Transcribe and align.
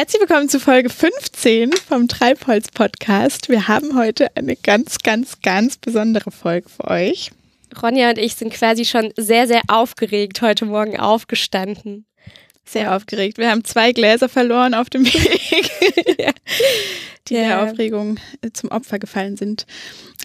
Herzlich 0.00 0.22
willkommen 0.22 0.48
zu 0.48 0.58
Folge 0.60 0.88
15 0.88 1.74
vom 1.74 2.08
Treibholz 2.08 2.68
Podcast. 2.68 3.50
Wir 3.50 3.68
haben 3.68 3.98
heute 3.98 4.34
eine 4.34 4.56
ganz, 4.56 4.96
ganz, 5.00 5.42
ganz 5.42 5.76
besondere 5.76 6.30
Folge 6.30 6.70
für 6.70 6.88
euch. 6.88 7.32
Ronja 7.82 8.08
und 8.08 8.16
ich 8.16 8.34
sind 8.34 8.50
quasi 8.50 8.86
schon 8.86 9.12
sehr, 9.18 9.46
sehr 9.46 9.60
aufgeregt 9.68 10.40
heute 10.40 10.64
Morgen 10.64 10.98
aufgestanden. 10.98 12.06
Sehr 12.64 12.96
aufgeregt. 12.96 13.36
Wir 13.36 13.50
haben 13.50 13.62
zwei 13.62 13.92
Gläser 13.92 14.30
verloren 14.30 14.72
auf 14.72 14.88
dem 14.88 15.04
Weg, 15.04 15.70
die 17.28 17.34
ja. 17.34 17.40
der 17.42 17.62
Aufregung 17.64 18.16
äh, 18.40 18.52
zum 18.54 18.70
Opfer 18.70 18.98
gefallen 18.98 19.36
sind. 19.36 19.66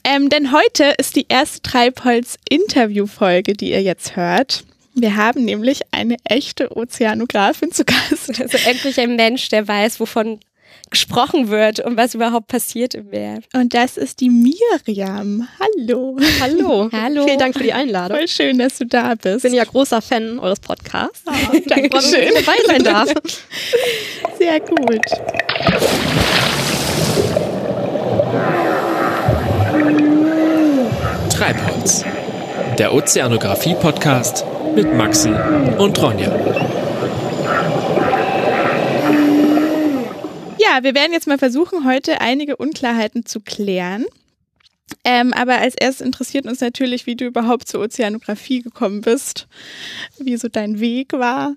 Ähm, 0.05 0.29
denn 0.29 0.53
heute 0.53 0.93
ist 0.97 1.17
die 1.17 1.25
erste 1.27 1.61
Treibholz-Interview-Folge, 1.63 3.51
die 3.51 3.71
ihr 3.71 3.81
jetzt 3.81 4.15
hört. 4.15 4.63
Wir 4.97 5.17
haben 5.17 5.43
nämlich 5.43 5.81
eine 5.91 6.15
echte 6.23 6.75
Ozeanografin 6.75 7.71
zu 7.71 7.83
Gast. 7.83 8.39
Also 8.41 8.57
endlich 8.65 8.99
ein 8.99 9.15
Mensch, 9.15 9.49
der 9.49 9.67
weiß, 9.67 9.99
wovon 9.99 10.39
gesprochen 10.89 11.49
wird 11.49 11.79
und 11.81 11.97
was 11.97 12.13
überhaupt 12.15 12.47
passiert 12.47 12.93
im 12.93 13.09
Meer. 13.09 13.39
Und 13.53 13.73
das 13.73 13.97
ist 13.97 14.21
die 14.21 14.29
Miriam. 14.29 15.47
Hallo. 15.59 16.17
Hallo. 16.39 16.89
Hallo. 16.93 17.25
Vielen 17.25 17.39
Dank 17.39 17.57
für 17.57 17.63
die 17.63 17.73
Einladung. 17.73 18.17
Voll 18.17 18.27
schön, 18.27 18.57
dass 18.57 18.77
du 18.77 18.85
da 18.85 19.15
bist. 19.15 19.37
Ich 19.37 19.41
bin 19.43 19.53
ja 19.53 19.65
großer 19.65 20.01
Fan 20.01 20.39
eures 20.39 20.59
Podcasts. 20.59 21.23
Oh, 21.27 21.57
danke 21.67 22.01
schön. 22.01 22.33
Dass 22.33 22.39
ich 22.39 22.45
dabei 22.45 22.57
sein 22.65 22.83
darf. 22.83 23.13
Sehr 24.39 24.59
gut. 24.61 25.01
Treibholz, 31.29 32.05
der 32.77 32.93
Ozeanographie-Podcast 32.93 34.45
mit 34.75 34.93
Maxi 34.93 35.29
und 35.77 36.01
Ronja. 36.01 36.27
Ja, 40.59 40.83
wir 40.83 40.93
werden 40.93 41.13
jetzt 41.13 41.27
mal 41.27 41.37
versuchen, 41.37 41.85
heute 41.85 42.19
einige 42.19 42.57
Unklarheiten 42.57 43.25
zu 43.25 43.39
klären. 43.39 44.05
Ähm, 45.03 45.33
aber 45.33 45.59
als 45.59 45.75
erstes 45.75 46.05
interessiert 46.05 46.45
uns 46.45 46.59
natürlich, 46.59 47.05
wie 47.05 47.15
du 47.15 47.25
überhaupt 47.25 47.67
zur 47.67 47.81
Ozeanographie 47.81 48.61
gekommen 48.61 49.01
bist, 49.01 49.47
wie 50.19 50.35
so 50.35 50.49
dein 50.49 50.79
Weg 50.79 51.13
war. 51.13 51.55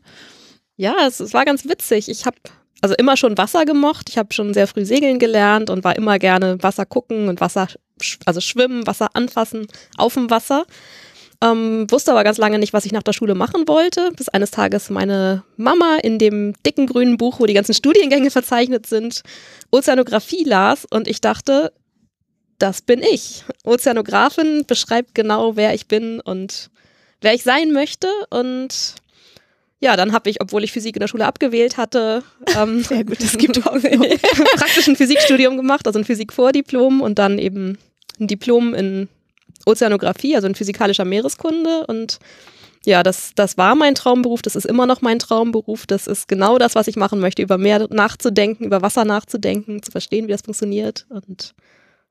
Ja, 0.76 0.94
es, 1.06 1.18
es 1.18 1.34
war 1.34 1.44
ganz 1.44 1.68
witzig. 1.68 2.08
Ich 2.08 2.24
habe 2.24 2.36
also 2.80 2.94
immer 2.94 3.16
schon 3.16 3.36
Wasser 3.36 3.64
gemocht. 3.64 4.08
Ich 4.10 4.18
habe 4.18 4.32
schon 4.32 4.54
sehr 4.54 4.68
früh 4.68 4.84
segeln 4.84 5.18
gelernt 5.18 5.70
und 5.70 5.82
war 5.82 5.96
immer 5.96 6.18
gerne 6.18 6.62
Wasser 6.62 6.86
gucken 6.86 7.28
und 7.28 7.40
Wasser, 7.40 7.66
also 8.24 8.40
schwimmen, 8.40 8.86
Wasser 8.86 9.08
anfassen 9.14 9.66
auf 9.96 10.14
dem 10.14 10.30
Wasser. 10.30 10.64
Ähm, 11.40 11.86
wusste 11.88 12.10
aber 12.10 12.24
ganz 12.24 12.36
lange 12.38 12.58
nicht, 12.58 12.72
was 12.72 12.84
ich 12.84 12.90
nach 12.90 13.04
der 13.04 13.12
Schule 13.12 13.36
machen 13.36 13.68
wollte, 13.68 14.10
bis 14.16 14.28
eines 14.28 14.50
Tages 14.50 14.90
meine 14.90 15.44
Mama 15.56 15.98
in 16.02 16.18
dem 16.18 16.54
dicken 16.66 16.86
grünen 16.86 17.16
Buch, 17.16 17.38
wo 17.38 17.46
die 17.46 17.54
ganzen 17.54 17.74
Studiengänge 17.74 18.30
verzeichnet 18.32 18.86
sind, 18.86 19.22
Ozeanographie 19.70 20.44
las 20.44 20.84
und 20.90 21.06
ich 21.06 21.20
dachte, 21.20 21.72
das 22.58 22.82
bin 22.82 23.02
ich. 23.02 23.44
Ozeanografin 23.64 24.64
beschreibt 24.66 25.14
genau, 25.14 25.54
wer 25.54 25.74
ich 25.74 25.86
bin 25.86 26.20
und 26.20 26.70
wer 27.20 27.34
ich 27.34 27.44
sein 27.44 27.72
möchte 27.72 28.08
und 28.30 28.96
ja, 29.80 29.96
dann 29.96 30.12
habe 30.12 30.28
ich, 30.28 30.40
obwohl 30.40 30.64
ich 30.64 30.72
Physik 30.72 30.96
in 30.96 31.00
der 31.00 31.06
Schule 31.06 31.24
abgewählt 31.24 31.76
hatte, 31.76 32.24
ähm, 32.56 32.82
Sehr 32.88 33.04
gut, 33.04 33.22
das 33.22 33.38
gibt 33.38 33.58
auch 33.66 33.78
praktisch 33.78 34.88
ein 34.88 34.96
Physikstudium 34.96 35.56
gemacht, 35.56 35.86
also 35.86 36.00
ein 36.00 36.04
Physik-Vordiplom 36.04 37.00
und 37.00 37.20
dann 37.20 37.38
eben 37.38 37.78
ein 38.18 38.26
Diplom 38.26 38.74
in 38.74 39.08
Ozeanographie, 39.66 40.36
also 40.36 40.48
in 40.48 40.54
physikalischer 40.54 41.04
Meereskunde. 41.04 41.86
Und 41.86 42.18
ja, 42.84 43.02
das, 43.02 43.32
das 43.34 43.58
war 43.58 43.74
mein 43.74 43.94
Traumberuf, 43.94 44.42
das 44.42 44.56
ist 44.56 44.64
immer 44.64 44.86
noch 44.86 45.02
mein 45.02 45.18
Traumberuf. 45.18 45.86
Das 45.86 46.06
ist 46.06 46.28
genau 46.28 46.58
das, 46.58 46.74
was 46.74 46.88
ich 46.88 46.96
machen 46.96 47.20
möchte, 47.20 47.42
über 47.42 47.58
Meer 47.58 47.86
nachzudenken, 47.90 48.64
über 48.64 48.82
Wasser 48.82 49.04
nachzudenken, 49.04 49.82
zu 49.82 49.90
verstehen, 49.90 50.26
wie 50.26 50.32
das 50.32 50.42
funktioniert. 50.42 51.06
Und 51.08 51.54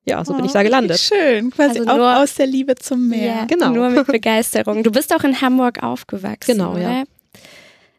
ja, 0.05 0.23
so 0.23 0.33
oh, 0.33 0.35
bin 0.37 0.45
ich 0.45 0.53
da 0.53 0.63
gelandet. 0.63 0.99
Schön, 0.99 1.51
quasi 1.51 1.79
also 1.79 1.91
auch 1.91 2.21
aus 2.21 2.35
der 2.35 2.47
Liebe 2.47 2.75
zum 2.75 3.09
Meer. 3.09 3.25
Ja, 3.25 3.45
genau. 3.45 3.71
Nur 3.71 3.89
mit 3.89 4.07
Begeisterung. 4.07 4.83
Du 4.83 4.91
bist 4.91 5.13
auch 5.13 5.23
in 5.23 5.41
Hamburg 5.41 5.83
aufgewachsen. 5.83 6.57
Genau, 6.57 6.71
oder? 6.71 6.81
ja. 6.81 7.03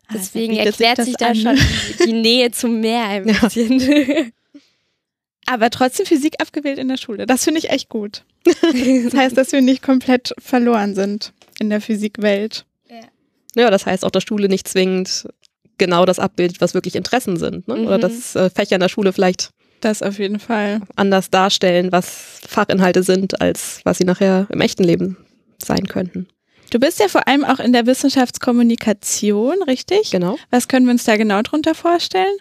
Ah, 0.09 0.15
Deswegen 0.15 0.57
erklärt 0.57 1.05
sich 1.05 1.17
da 1.17 1.29
an. 1.29 1.35
schon 1.35 1.57
die, 1.57 2.07
die, 2.07 2.13
Nähe 2.15 2.51
zum 2.51 2.81
Meer 2.81 3.05
ein 3.05 3.25
bisschen. 3.25 3.79
Ja. 3.79 4.25
Aber 5.51 5.71
trotzdem 5.71 6.05
Physik 6.05 6.35
abgewählt 6.41 6.79
in 6.79 6.89
der 6.89 6.99
Schule. 6.99 7.27
Das 7.27 7.45
finde 7.45 7.59
ich 7.59 7.71
echt 7.71 7.89
gut. 7.89 8.25
Das 9.05 9.15
heißt, 9.15 9.37
dass 9.37 9.53
wir 9.53 9.63
nicht 9.63 9.83
komplett 9.83 10.35
verloren 10.39 10.95
sind 10.95 11.33
in 11.59 11.71
der 11.71 11.81
Physikwelt. 11.81 12.67
Ja. 12.89 13.63
ja, 13.63 13.71
das 13.71 13.87
heißt 13.87 14.05
auch, 14.05 14.11
dass 14.11 14.25
Schule 14.25 14.49
nicht 14.49 14.69
zwingend 14.69 15.27
genau 15.79 16.05
das 16.05 16.19
abbildet, 16.19 16.61
was 16.61 16.75
wirklich 16.75 16.97
Interessen 16.97 17.37
sind. 17.37 17.67
Ne? 17.69 17.77
Mhm. 17.77 17.87
Oder 17.87 17.99
dass 17.99 18.37
äh, 18.37 18.51
Fächer 18.51 18.77
in 18.77 18.81
der 18.81 18.89
Schule 18.89 19.13
vielleicht 19.13 19.51
das 19.81 20.03
auf 20.03 20.19
jeden 20.19 20.41
Fall 20.41 20.81
anders 20.97 21.31
darstellen, 21.31 21.93
was 21.93 22.41
Fachinhalte 22.47 23.03
sind, 23.03 23.41
als 23.41 23.81
was 23.85 23.99
sie 23.99 24.05
nachher 24.05 24.47
im 24.51 24.61
echten 24.61 24.85
Leben 24.85 25.17
sein 25.63 25.87
könnten. 25.87 26.27
Du 26.71 26.79
bist 26.79 27.01
ja 27.01 27.09
vor 27.09 27.27
allem 27.27 27.45
auch 27.45 27.61
in 27.61 27.73
der 27.73 27.87
Wissenschaftskommunikation, 27.87 29.63
richtig? 29.63 30.11
Genau. 30.11 30.37
Was 30.51 30.69
können 30.69 30.87
wir 30.87 30.93
uns 30.93 31.05
da 31.05 31.17
genau 31.17 31.41
drunter 31.43 31.75
vorstellen? 31.75 32.37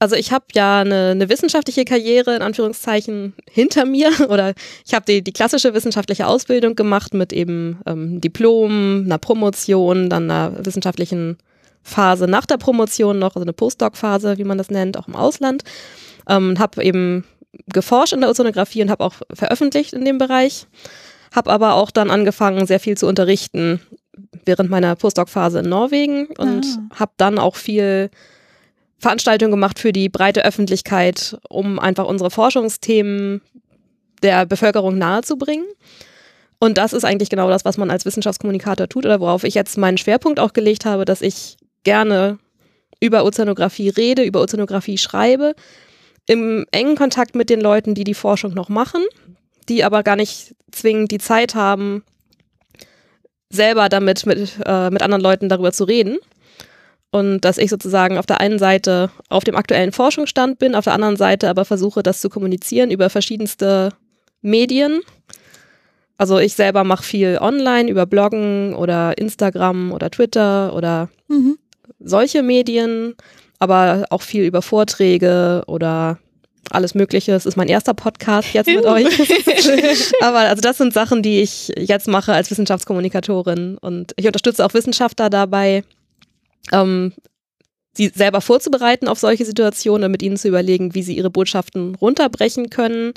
Also 0.00 0.14
ich 0.14 0.30
habe 0.30 0.44
ja 0.54 0.80
eine, 0.80 1.10
eine 1.10 1.28
wissenschaftliche 1.28 1.84
Karriere 1.84 2.36
in 2.36 2.42
Anführungszeichen 2.42 3.34
hinter 3.50 3.84
mir 3.84 4.10
oder 4.28 4.54
ich 4.86 4.94
habe 4.94 5.04
die, 5.06 5.22
die 5.22 5.32
klassische 5.32 5.74
wissenschaftliche 5.74 6.26
Ausbildung 6.26 6.76
gemacht 6.76 7.14
mit 7.14 7.32
eben 7.32 7.80
ähm, 7.86 8.20
Diplom, 8.20 9.02
einer 9.04 9.18
Promotion, 9.18 10.08
dann 10.08 10.30
einer 10.30 10.64
wissenschaftlichen 10.64 11.38
Phase 11.82 12.26
nach 12.26 12.46
der 12.46 12.58
Promotion 12.58 13.18
noch, 13.18 13.34
also 13.34 13.42
eine 13.42 13.52
Postdoc-Phase, 13.52 14.38
wie 14.38 14.44
man 14.44 14.58
das 14.58 14.70
nennt, 14.70 14.96
auch 14.98 15.08
im 15.08 15.16
Ausland. 15.16 15.64
Ähm, 16.28 16.58
habe 16.58 16.84
eben 16.84 17.24
geforscht 17.66 18.12
in 18.12 18.20
der 18.20 18.30
Ozeanographie 18.30 18.82
und 18.82 18.90
habe 18.90 19.04
auch 19.04 19.14
veröffentlicht 19.32 19.94
in 19.94 20.04
dem 20.04 20.18
Bereich. 20.18 20.66
Habe 21.34 21.50
aber 21.50 21.74
auch 21.74 21.90
dann 21.90 22.10
angefangen, 22.10 22.66
sehr 22.66 22.80
viel 22.80 22.96
zu 22.96 23.06
unterrichten 23.06 23.80
während 24.44 24.70
meiner 24.70 24.96
Postdoc-Phase 24.96 25.60
in 25.60 25.68
Norwegen 25.68 26.26
und 26.38 26.64
ah. 26.64 27.00
habe 27.00 27.12
dann 27.16 27.38
auch 27.38 27.56
viel 27.56 28.10
Veranstaltungen 28.98 29.52
gemacht 29.52 29.78
für 29.78 29.92
die 29.92 30.08
breite 30.08 30.44
Öffentlichkeit, 30.44 31.38
um 31.48 31.78
einfach 31.78 32.06
unsere 32.06 32.30
Forschungsthemen 32.30 33.40
der 34.22 34.46
Bevölkerung 34.46 34.98
nahezubringen. 34.98 35.66
Und 36.58 36.76
das 36.76 36.92
ist 36.92 37.04
eigentlich 37.04 37.30
genau 37.30 37.48
das, 37.48 37.64
was 37.64 37.78
man 37.78 37.90
als 37.90 38.04
Wissenschaftskommunikator 38.04 38.88
tut 38.88 39.06
oder 39.06 39.20
worauf 39.20 39.44
ich 39.44 39.54
jetzt 39.54 39.78
meinen 39.78 39.98
Schwerpunkt 39.98 40.40
auch 40.40 40.52
gelegt 40.52 40.84
habe, 40.84 41.04
dass 41.04 41.22
ich 41.22 41.56
gerne 41.84 42.38
über 43.00 43.24
Ozeanographie 43.24 43.90
rede, 43.90 44.24
über 44.24 44.42
Ozeanographie 44.42 44.98
schreibe, 44.98 45.54
im 46.26 46.66
engen 46.72 46.96
Kontakt 46.96 47.36
mit 47.36 47.48
den 47.48 47.60
Leuten, 47.60 47.94
die 47.94 48.04
die 48.04 48.14
Forschung 48.14 48.54
noch 48.54 48.68
machen, 48.68 49.02
die 49.68 49.84
aber 49.84 50.02
gar 50.02 50.16
nicht 50.16 50.56
zwingend 50.72 51.12
die 51.12 51.18
Zeit 51.18 51.54
haben, 51.54 52.02
selber 53.50 53.88
damit 53.88 54.26
mit, 54.26 54.58
äh, 54.64 54.90
mit 54.90 55.02
anderen 55.02 55.22
Leuten 55.22 55.48
darüber 55.48 55.72
zu 55.72 55.84
reden. 55.84 56.18
Und 57.10 57.40
dass 57.40 57.56
ich 57.56 57.70
sozusagen 57.70 58.18
auf 58.18 58.26
der 58.26 58.40
einen 58.40 58.58
Seite 58.58 59.10
auf 59.30 59.44
dem 59.44 59.56
aktuellen 59.56 59.92
Forschungsstand 59.92 60.58
bin, 60.58 60.74
auf 60.74 60.84
der 60.84 60.92
anderen 60.92 61.16
Seite 61.16 61.48
aber 61.48 61.64
versuche, 61.64 62.02
das 62.02 62.20
zu 62.20 62.28
kommunizieren 62.28 62.90
über 62.90 63.08
verschiedenste 63.08 63.90
Medien. 64.42 65.00
Also 66.18 66.38
ich 66.38 66.54
selber 66.54 66.84
mache 66.84 67.04
viel 67.04 67.38
online 67.40 67.88
über 67.88 68.04
Bloggen 68.04 68.74
oder 68.74 69.16
Instagram 69.16 69.92
oder 69.92 70.10
Twitter 70.10 70.74
oder 70.74 71.08
mhm. 71.28 71.56
solche 72.00 72.42
Medien, 72.42 73.14
aber 73.58 74.04
auch 74.10 74.22
viel 74.22 74.44
über 74.44 74.60
Vorträge 74.60 75.62
oder 75.66 76.18
alles 76.70 76.94
Mögliche. 76.94 77.32
Es 77.32 77.46
ist 77.46 77.56
mein 77.56 77.68
erster 77.68 77.94
Podcast 77.94 78.52
jetzt 78.52 78.66
mit 78.66 78.84
euch. 78.84 79.06
aber 80.20 80.40
also 80.40 80.60
das 80.60 80.76
sind 80.76 80.92
Sachen, 80.92 81.22
die 81.22 81.40
ich 81.40 81.72
jetzt 81.76 82.08
mache 82.08 82.32
als 82.32 82.50
Wissenschaftskommunikatorin 82.50 83.78
und 83.78 84.12
ich 84.16 84.26
unterstütze 84.26 84.66
auch 84.66 84.74
Wissenschaftler 84.74 85.30
dabei, 85.30 85.84
ähm, 86.72 87.12
sie 87.94 88.10
selber 88.14 88.40
vorzubereiten 88.40 89.08
auf 89.08 89.18
solche 89.18 89.44
Situationen, 89.44 90.10
mit 90.10 90.22
ihnen 90.22 90.36
zu 90.36 90.48
überlegen, 90.48 90.94
wie 90.94 91.02
sie 91.02 91.16
ihre 91.16 91.30
Botschaften 91.30 91.94
runterbrechen 91.96 92.70
können, 92.70 93.12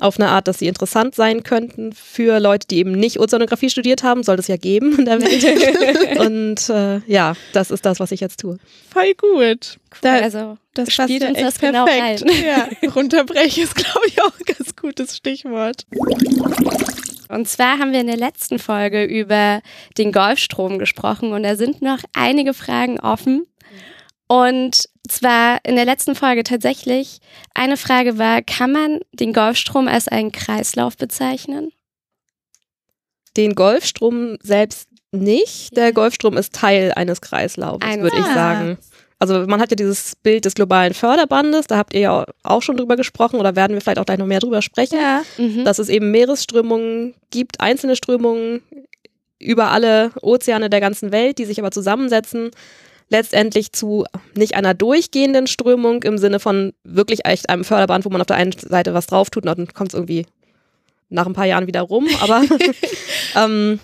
auf 0.00 0.18
eine 0.18 0.30
Art, 0.30 0.48
dass 0.48 0.58
sie 0.58 0.66
interessant 0.66 1.14
sein 1.14 1.42
könnten 1.42 1.92
für 1.92 2.40
Leute, 2.40 2.66
die 2.68 2.78
eben 2.78 2.92
nicht 2.92 3.20
Ozeanographie 3.20 3.70
studiert 3.70 4.02
haben, 4.02 4.22
soll 4.22 4.38
es 4.38 4.48
ja 4.48 4.56
geben 4.56 4.98
in 4.98 5.04
der 5.04 5.20
Welt. 5.20 6.18
Und 6.18 6.68
äh, 6.70 7.00
ja, 7.06 7.34
das 7.52 7.70
ist 7.70 7.84
das, 7.84 8.00
was 8.00 8.10
ich 8.10 8.20
jetzt 8.20 8.40
tue. 8.40 8.58
Voll 8.90 9.14
gut. 9.14 9.78
Da, 10.00 10.14
also 10.20 10.56
das 10.74 10.92
spielt 10.92 11.22
uns 11.22 11.38
das 11.38 11.58
genau 11.58 11.84
perfekt. 11.84 12.24
Genau 12.26 12.46
ja, 12.46 12.90
runterbrechen 12.94 13.64
ist, 13.64 13.74
glaube 13.76 14.06
ich, 14.06 14.22
auch 14.22 14.32
ein 14.32 14.54
ganz 14.56 14.74
gutes 14.74 15.16
Stichwort. 15.16 15.84
Und 17.30 17.48
zwar 17.48 17.78
haben 17.78 17.92
wir 17.92 18.00
in 18.00 18.08
der 18.08 18.16
letzten 18.16 18.58
Folge 18.58 19.04
über 19.04 19.62
den 19.96 20.12
Golfstrom 20.12 20.78
gesprochen 20.78 21.32
und 21.32 21.44
da 21.44 21.56
sind 21.56 21.80
noch 21.80 22.00
einige 22.12 22.54
Fragen 22.54 22.98
offen. 22.98 23.46
Und 24.26 24.88
zwar 25.08 25.58
in 25.64 25.76
der 25.76 25.84
letzten 25.84 26.14
Folge 26.14 26.42
tatsächlich 26.42 27.20
eine 27.54 27.76
Frage 27.76 28.18
war, 28.18 28.42
kann 28.42 28.72
man 28.72 29.00
den 29.12 29.32
Golfstrom 29.32 29.88
als 29.88 30.08
einen 30.08 30.32
Kreislauf 30.32 30.96
bezeichnen? 30.96 31.72
Den 33.36 33.54
Golfstrom 33.54 34.36
selbst 34.42 34.88
nicht. 35.12 35.76
Der 35.76 35.92
Golfstrom 35.92 36.36
ist 36.36 36.54
Teil 36.54 36.92
eines 36.94 37.20
Kreislaufs, 37.20 37.84
würde 37.84 38.18
ich 38.18 38.24
sagen. 38.26 38.78
Also 39.20 39.46
man 39.46 39.60
hat 39.60 39.70
ja 39.70 39.76
dieses 39.76 40.16
Bild 40.16 40.44
des 40.46 40.54
globalen 40.54 40.94
Förderbandes, 40.94 41.66
da 41.66 41.76
habt 41.76 41.94
ihr 41.94 42.00
ja 42.00 42.24
auch 42.42 42.62
schon 42.62 42.76
drüber 42.76 42.96
gesprochen 42.96 43.38
oder 43.38 43.54
werden 43.54 43.74
wir 43.74 43.80
vielleicht 43.80 43.98
auch 43.98 44.06
gleich 44.06 44.18
noch 44.18 44.26
mehr 44.26 44.40
drüber 44.40 44.62
sprechen, 44.62 44.98
Ja. 44.98 45.22
Mhm. 45.38 45.64
dass 45.64 45.78
es 45.78 45.88
eben 45.88 46.10
Meeresströmungen 46.10 47.14
gibt, 47.30 47.60
einzelne 47.60 47.94
Strömungen 47.96 48.62
über 49.38 49.70
alle 49.70 50.10
Ozeane 50.22 50.68
der 50.70 50.80
ganzen 50.80 51.12
Welt, 51.12 51.38
die 51.38 51.44
sich 51.44 51.58
aber 51.60 51.70
zusammensetzen, 51.70 52.50
letztendlich 53.08 53.72
zu 53.72 54.04
nicht 54.34 54.54
einer 54.54 54.72
durchgehenden 54.74 55.46
Strömung 55.46 56.02
im 56.02 56.16
Sinne 56.18 56.40
von 56.40 56.72
wirklich 56.84 57.24
echt 57.24 57.48
einem 57.50 57.64
Förderband, 57.64 58.04
wo 58.04 58.10
man 58.10 58.20
auf 58.20 58.26
der 58.26 58.36
einen 58.36 58.52
Seite 58.52 58.94
was 58.94 59.06
drauf 59.06 59.30
tut 59.30 59.44
und 59.46 59.58
dann 59.58 59.66
kommt 59.74 59.90
es 59.90 59.94
irgendwie 59.94 60.26
nach 61.08 61.26
ein 61.26 61.32
paar 61.32 61.46
Jahren 61.46 61.66
wieder 61.66 61.80
rum, 61.82 62.06
aber 62.20 62.42
ähm, 63.36 63.80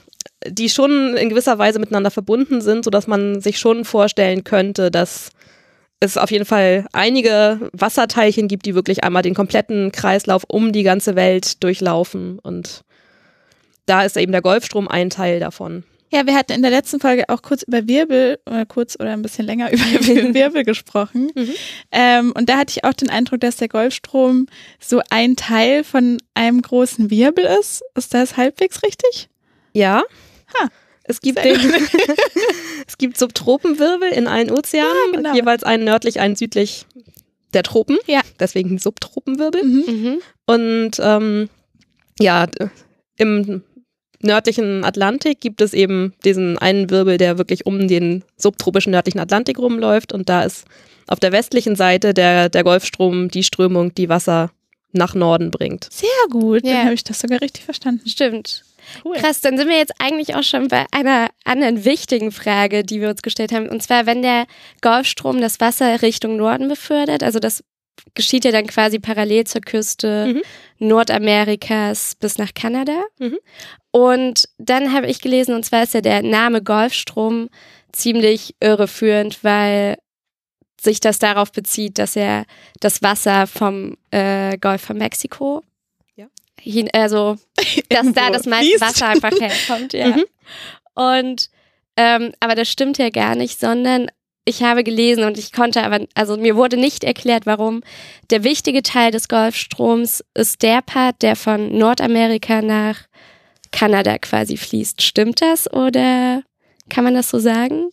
die 0.50 0.68
schon 0.68 1.16
in 1.16 1.28
gewisser 1.28 1.58
Weise 1.58 1.78
miteinander 1.78 2.10
verbunden 2.10 2.60
sind, 2.60 2.84
sodass 2.84 3.06
man 3.06 3.40
sich 3.40 3.58
schon 3.58 3.84
vorstellen 3.84 4.44
könnte, 4.44 4.90
dass 4.90 5.30
es 6.00 6.18
auf 6.18 6.30
jeden 6.30 6.44
Fall 6.44 6.86
einige 6.92 7.70
Wasserteilchen 7.72 8.48
gibt, 8.48 8.66
die 8.66 8.74
wirklich 8.74 9.04
einmal 9.04 9.22
den 9.22 9.34
kompletten 9.34 9.92
Kreislauf 9.92 10.44
um 10.46 10.72
die 10.72 10.82
ganze 10.82 11.16
Welt 11.16 11.62
durchlaufen. 11.62 12.38
Und 12.38 12.82
da 13.86 14.02
ist 14.02 14.16
eben 14.16 14.32
der 14.32 14.42
Golfstrom 14.42 14.88
ein 14.88 15.10
Teil 15.10 15.40
davon. 15.40 15.84
Ja, 16.12 16.24
wir 16.24 16.34
hatten 16.34 16.52
in 16.52 16.62
der 16.62 16.70
letzten 16.70 17.00
Folge 17.00 17.28
auch 17.28 17.42
kurz 17.42 17.62
über 17.62 17.88
Wirbel, 17.88 18.38
oder 18.46 18.64
kurz 18.64 18.96
oder 18.98 19.12
ein 19.12 19.22
bisschen 19.22 19.44
länger 19.44 19.72
über 19.72 19.82
Wirbel 20.34 20.64
gesprochen. 20.64 21.30
Mhm. 21.34 21.54
Ähm, 21.90 22.32
und 22.36 22.48
da 22.48 22.58
hatte 22.58 22.74
ich 22.76 22.84
auch 22.84 22.92
den 22.92 23.10
Eindruck, 23.10 23.40
dass 23.40 23.56
der 23.56 23.68
Golfstrom 23.68 24.46
so 24.78 25.02
ein 25.10 25.36
Teil 25.36 25.82
von 25.82 26.18
einem 26.34 26.62
großen 26.62 27.10
Wirbel 27.10 27.44
ist. 27.58 27.82
Ist 27.96 28.14
das 28.14 28.36
halbwegs 28.36 28.82
richtig? 28.82 29.28
Ja. 29.72 30.04
Es 31.04 31.20
gibt, 31.20 31.42
den, 31.44 31.56
es 32.86 32.98
gibt 32.98 33.16
Subtropenwirbel 33.16 34.08
in 34.10 34.26
allen 34.26 34.50
Ozeanen, 34.50 34.90
Ja, 35.12 35.16
genau. 35.16 35.34
jeweils 35.34 35.62
einen 35.62 35.84
nördlich, 35.84 36.18
einen 36.20 36.34
südlich 36.36 36.84
der 37.54 37.62
Tropen. 37.62 37.98
Ja. 38.06 38.22
Deswegen 38.40 38.78
Subtropenwirbel. 38.78 39.62
Mhm. 39.62 40.18
Und 40.46 40.90
ähm, 41.00 41.48
ja, 42.18 42.46
im 43.18 43.62
nördlichen 44.20 44.84
Atlantik 44.84 45.40
gibt 45.40 45.60
es 45.60 45.74
eben 45.74 46.12
diesen 46.24 46.58
einen 46.58 46.90
Wirbel, 46.90 47.18
der 47.18 47.38
wirklich 47.38 47.66
um 47.66 47.86
den 47.88 48.24
subtropischen 48.36 48.92
nördlichen 48.92 49.20
Atlantik 49.20 49.58
rumläuft. 49.58 50.12
Und 50.12 50.28
da 50.28 50.42
ist 50.42 50.64
auf 51.06 51.20
der 51.20 51.32
westlichen 51.32 51.76
Seite 51.76 52.14
der, 52.14 52.48
der 52.48 52.64
Golfstrom 52.64 53.28
die 53.28 53.44
Strömung, 53.44 53.94
die 53.94 54.08
Wasser 54.08 54.50
nach 54.92 55.14
Norden 55.14 55.50
bringt. 55.50 55.88
Sehr 55.90 56.08
gut. 56.30 56.64
Ja. 56.64 56.72
Dann 56.72 56.84
habe 56.86 56.94
ich 56.94 57.04
das 57.04 57.20
sogar 57.20 57.40
richtig 57.40 57.64
verstanden. 57.64 58.08
Stimmt. 58.08 58.64
Cool. 59.04 59.16
Krass, 59.16 59.40
dann 59.40 59.56
sind 59.56 59.68
wir 59.68 59.76
jetzt 59.76 59.94
eigentlich 59.98 60.34
auch 60.34 60.42
schon 60.42 60.68
bei 60.68 60.86
einer 60.92 61.28
anderen 61.44 61.84
wichtigen 61.84 62.32
Frage, 62.32 62.84
die 62.84 63.00
wir 63.00 63.10
uns 63.10 63.22
gestellt 63.22 63.52
haben. 63.52 63.68
Und 63.68 63.82
zwar, 63.82 64.06
wenn 64.06 64.22
der 64.22 64.46
Golfstrom 64.82 65.40
das 65.40 65.60
Wasser 65.60 66.02
Richtung 66.02 66.36
Norden 66.36 66.68
befördert, 66.68 67.22
also 67.22 67.38
das 67.38 67.62
geschieht 68.14 68.44
ja 68.44 68.52
dann 68.52 68.66
quasi 68.66 68.98
parallel 68.98 69.44
zur 69.44 69.60
Küste 69.62 70.34
Mhm. 70.34 70.42
Nordamerikas 70.78 72.14
bis 72.20 72.38
nach 72.38 72.52
Kanada. 72.54 73.02
Mhm. 73.18 73.38
Und 73.90 74.48
dann 74.58 74.92
habe 74.92 75.06
ich 75.06 75.20
gelesen, 75.20 75.54
und 75.54 75.64
zwar 75.64 75.84
ist 75.84 75.94
ja 75.94 76.02
der 76.02 76.22
Name 76.22 76.62
Golfstrom 76.62 77.48
ziemlich 77.92 78.54
irreführend, 78.60 79.42
weil 79.42 79.96
sich 80.78 81.00
das 81.00 81.18
darauf 81.18 81.52
bezieht, 81.52 81.98
dass 81.98 82.16
er 82.16 82.44
das 82.80 83.02
Wasser 83.02 83.46
vom 83.46 83.96
äh, 84.10 84.58
Golf 84.58 84.82
von 84.82 84.98
Mexiko. 84.98 85.62
Hin, 86.66 86.88
also 86.92 87.36
dass 87.88 88.12
da 88.12 88.30
das 88.30 88.46
meiste 88.46 88.78
fließt. 88.78 88.80
Wasser 88.80 89.08
einfach 89.08 89.32
herkommt, 89.40 89.92
ja. 89.92 90.08
Mhm. 90.08 90.24
Und 90.94 91.50
ähm, 91.96 92.32
aber 92.40 92.54
das 92.54 92.70
stimmt 92.70 92.98
ja 92.98 93.10
gar 93.10 93.34
nicht, 93.34 93.58
sondern 93.58 94.08
ich 94.44 94.62
habe 94.62 94.84
gelesen 94.84 95.24
und 95.24 95.38
ich 95.38 95.52
konnte 95.52 95.82
aber, 95.82 96.06
also 96.14 96.36
mir 96.36 96.56
wurde 96.56 96.76
nicht 96.76 97.02
erklärt, 97.02 97.46
warum. 97.46 97.82
Der 98.30 98.44
wichtige 98.44 98.82
Teil 98.82 99.10
des 99.10 99.28
Golfstroms 99.28 100.24
ist 100.34 100.62
der 100.62 100.82
Part, 100.82 101.22
der 101.22 101.34
von 101.36 101.76
Nordamerika 101.76 102.62
nach 102.62 102.96
Kanada 103.72 104.18
quasi 104.18 104.56
fließt. 104.56 105.02
Stimmt 105.02 105.42
das 105.42 105.70
oder 105.72 106.42
kann 106.88 107.02
man 107.02 107.14
das 107.14 107.28
so 107.28 107.38
sagen? 107.38 107.90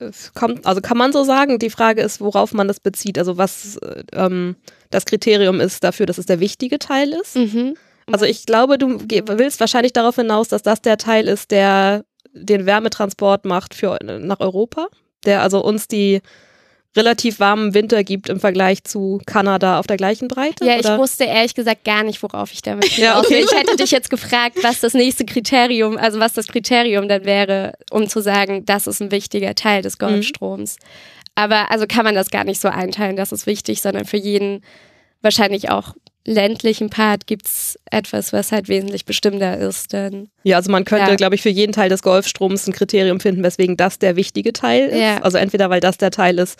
Es 0.00 0.32
kommt, 0.32 0.64
also 0.66 0.80
kann 0.80 0.96
man 0.96 1.12
so 1.12 1.24
sagen. 1.24 1.58
Die 1.58 1.70
Frage 1.70 2.02
ist, 2.02 2.20
worauf 2.20 2.52
man 2.52 2.68
das 2.68 2.80
bezieht. 2.80 3.18
Also 3.18 3.36
was 3.36 3.76
äh, 3.76 4.02
ähm, 4.12 4.56
das 4.90 5.04
Kriterium 5.04 5.60
ist 5.60 5.84
dafür, 5.84 6.06
dass 6.06 6.18
es 6.18 6.26
der 6.26 6.40
wichtige 6.40 6.78
Teil 6.78 7.12
ist. 7.12 7.36
Mhm. 7.36 7.76
Also 8.12 8.24
ich 8.24 8.46
glaube, 8.46 8.78
du 8.78 8.98
willst 8.98 9.60
wahrscheinlich 9.60 9.92
darauf 9.92 10.16
hinaus, 10.16 10.48
dass 10.48 10.62
das 10.62 10.82
der 10.82 10.96
Teil 10.98 11.28
ist, 11.28 11.50
der 11.50 12.04
den 12.32 12.66
Wärmetransport 12.66 13.44
macht 13.44 13.74
für 13.74 13.98
nach 14.02 14.40
Europa, 14.40 14.88
der 15.24 15.42
also 15.42 15.62
uns 15.62 15.88
die 15.88 16.20
relativ 16.96 17.38
warmen 17.38 17.74
Winter 17.74 18.02
gibt 18.02 18.28
im 18.28 18.40
Vergleich 18.40 18.82
zu 18.82 19.20
Kanada 19.26 19.78
auf 19.78 19.86
der 19.86 19.96
gleichen 19.96 20.26
Breite. 20.26 20.64
Ja, 20.64 20.74
ich 20.74 20.86
oder? 20.86 20.98
wusste 20.98 21.24
ehrlich 21.24 21.54
gesagt 21.54 21.84
gar 21.84 22.02
nicht, 22.02 22.22
worauf 22.22 22.52
ich 22.52 22.62
damit 22.62 22.96
Ja, 22.96 23.18
okay. 23.20 23.44
Ich 23.44 23.52
hätte 23.56 23.76
dich 23.76 23.90
jetzt 23.90 24.10
gefragt, 24.10 24.58
was 24.62 24.80
das 24.80 24.94
nächste 24.94 25.24
Kriterium, 25.24 25.96
also 25.96 26.18
was 26.18 26.32
das 26.32 26.46
Kriterium 26.48 27.08
dann 27.08 27.24
wäre, 27.24 27.74
um 27.90 28.08
zu 28.08 28.20
sagen, 28.20 28.64
das 28.64 28.86
ist 28.86 29.00
ein 29.00 29.10
wichtiger 29.10 29.54
Teil 29.54 29.82
des 29.82 29.98
Golfstroms. 29.98 30.76
Aber 31.34 31.70
also 31.70 31.86
kann 31.86 32.04
man 32.04 32.14
das 32.14 32.30
gar 32.30 32.44
nicht 32.44 32.60
so 32.60 32.68
einteilen, 32.68 33.16
das 33.16 33.30
ist 33.32 33.46
wichtig, 33.46 33.80
sondern 33.80 34.04
für 34.04 34.16
jeden 34.16 34.64
wahrscheinlich 35.22 35.70
auch 35.70 35.94
ländlichen 36.28 36.90
Part 36.90 37.26
gibt's 37.26 37.78
etwas, 37.90 38.32
was 38.32 38.52
halt 38.52 38.68
wesentlich 38.68 39.04
bestimmter 39.04 39.56
ist. 39.58 39.92
Denn 39.92 40.28
Ja, 40.44 40.56
also 40.56 40.70
man 40.70 40.84
könnte, 40.84 41.10
Ja. 41.10 41.16
glaube 41.16 41.34
ich, 41.34 41.42
für 41.42 41.48
jeden 41.48 41.72
Teil 41.72 41.88
des 41.88 42.02
Golfstroms 42.02 42.66
ein 42.66 42.72
Kriterium 42.72 43.20
finden, 43.20 43.42
weswegen 43.42 43.76
das 43.76 43.98
der 43.98 44.16
wichtige 44.16 44.52
Teil 44.52 44.88
ist. 44.88 45.00
Ja. 45.00 45.22
Also 45.22 45.38
entweder 45.38 45.70
weil 45.70 45.80
das 45.80 45.96
der 45.98 46.10
Teil 46.10 46.38
ist, 46.38 46.58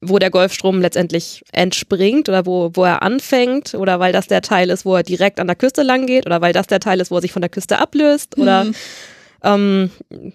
wo 0.00 0.18
der 0.18 0.30
Golfstrom 0.30 0.80
letztendlich 0.80 1.42
entspringt 1.52 2.28
oder 2.28 2.44
wo, 2.44 2.70
wo 2.74 2.82
er 2.84 3.02
anfängt 3.02 3.74
oder 3.74 4.00
weil 4.00 4.12
das 4.12 4.26
der 4.26 4.42
Teil 4.42 4.68
ist, 4.70 4.84
wo 4.84 4.96
er 4.96 5.04
direkt 5.04 5.38
an 5.38 5.46
der 5.46 5.54
Küste 5.56 5.82
lang 5.84 6.06
geht 6.06 6.26
oder 6.26 6.40
weil 6.40 6.52
das 6.52 6.66
der 6.66 6.80
Teil 6.80 7.00
ist, 7.00 7.10
wo 7.12 7.16
er 7.16 7.20
sich 7.22 7.32
von 7.32 7.42
der 7.42 7.48
Küste 7.50 7.78
ablöst 7.78 8.36
oder 8.36 8.64
Mhm. 8.64 8.74
ähm, 9.44 9.90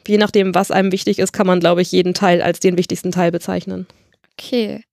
je 0.08 0.18
nachdem, 0.18 0.56
was 0.56 0.72
einem 0.72 0.94
wichtig 0.94 1.20
ist, 1.20 1.34
kann 1.34 1.48
man, 1.48 1.60
glaube 1.60 1.82
ich, 1.82 1.92
jeden 1.92 2.14
Teil 2.14 2.42
als 2.42 2.62
den 2.62 2.78
wichtigsten 2.78 3.12
Teil 3.12 3.32
bezeichnen. 3.32 3.88
okay. 4.40 4.84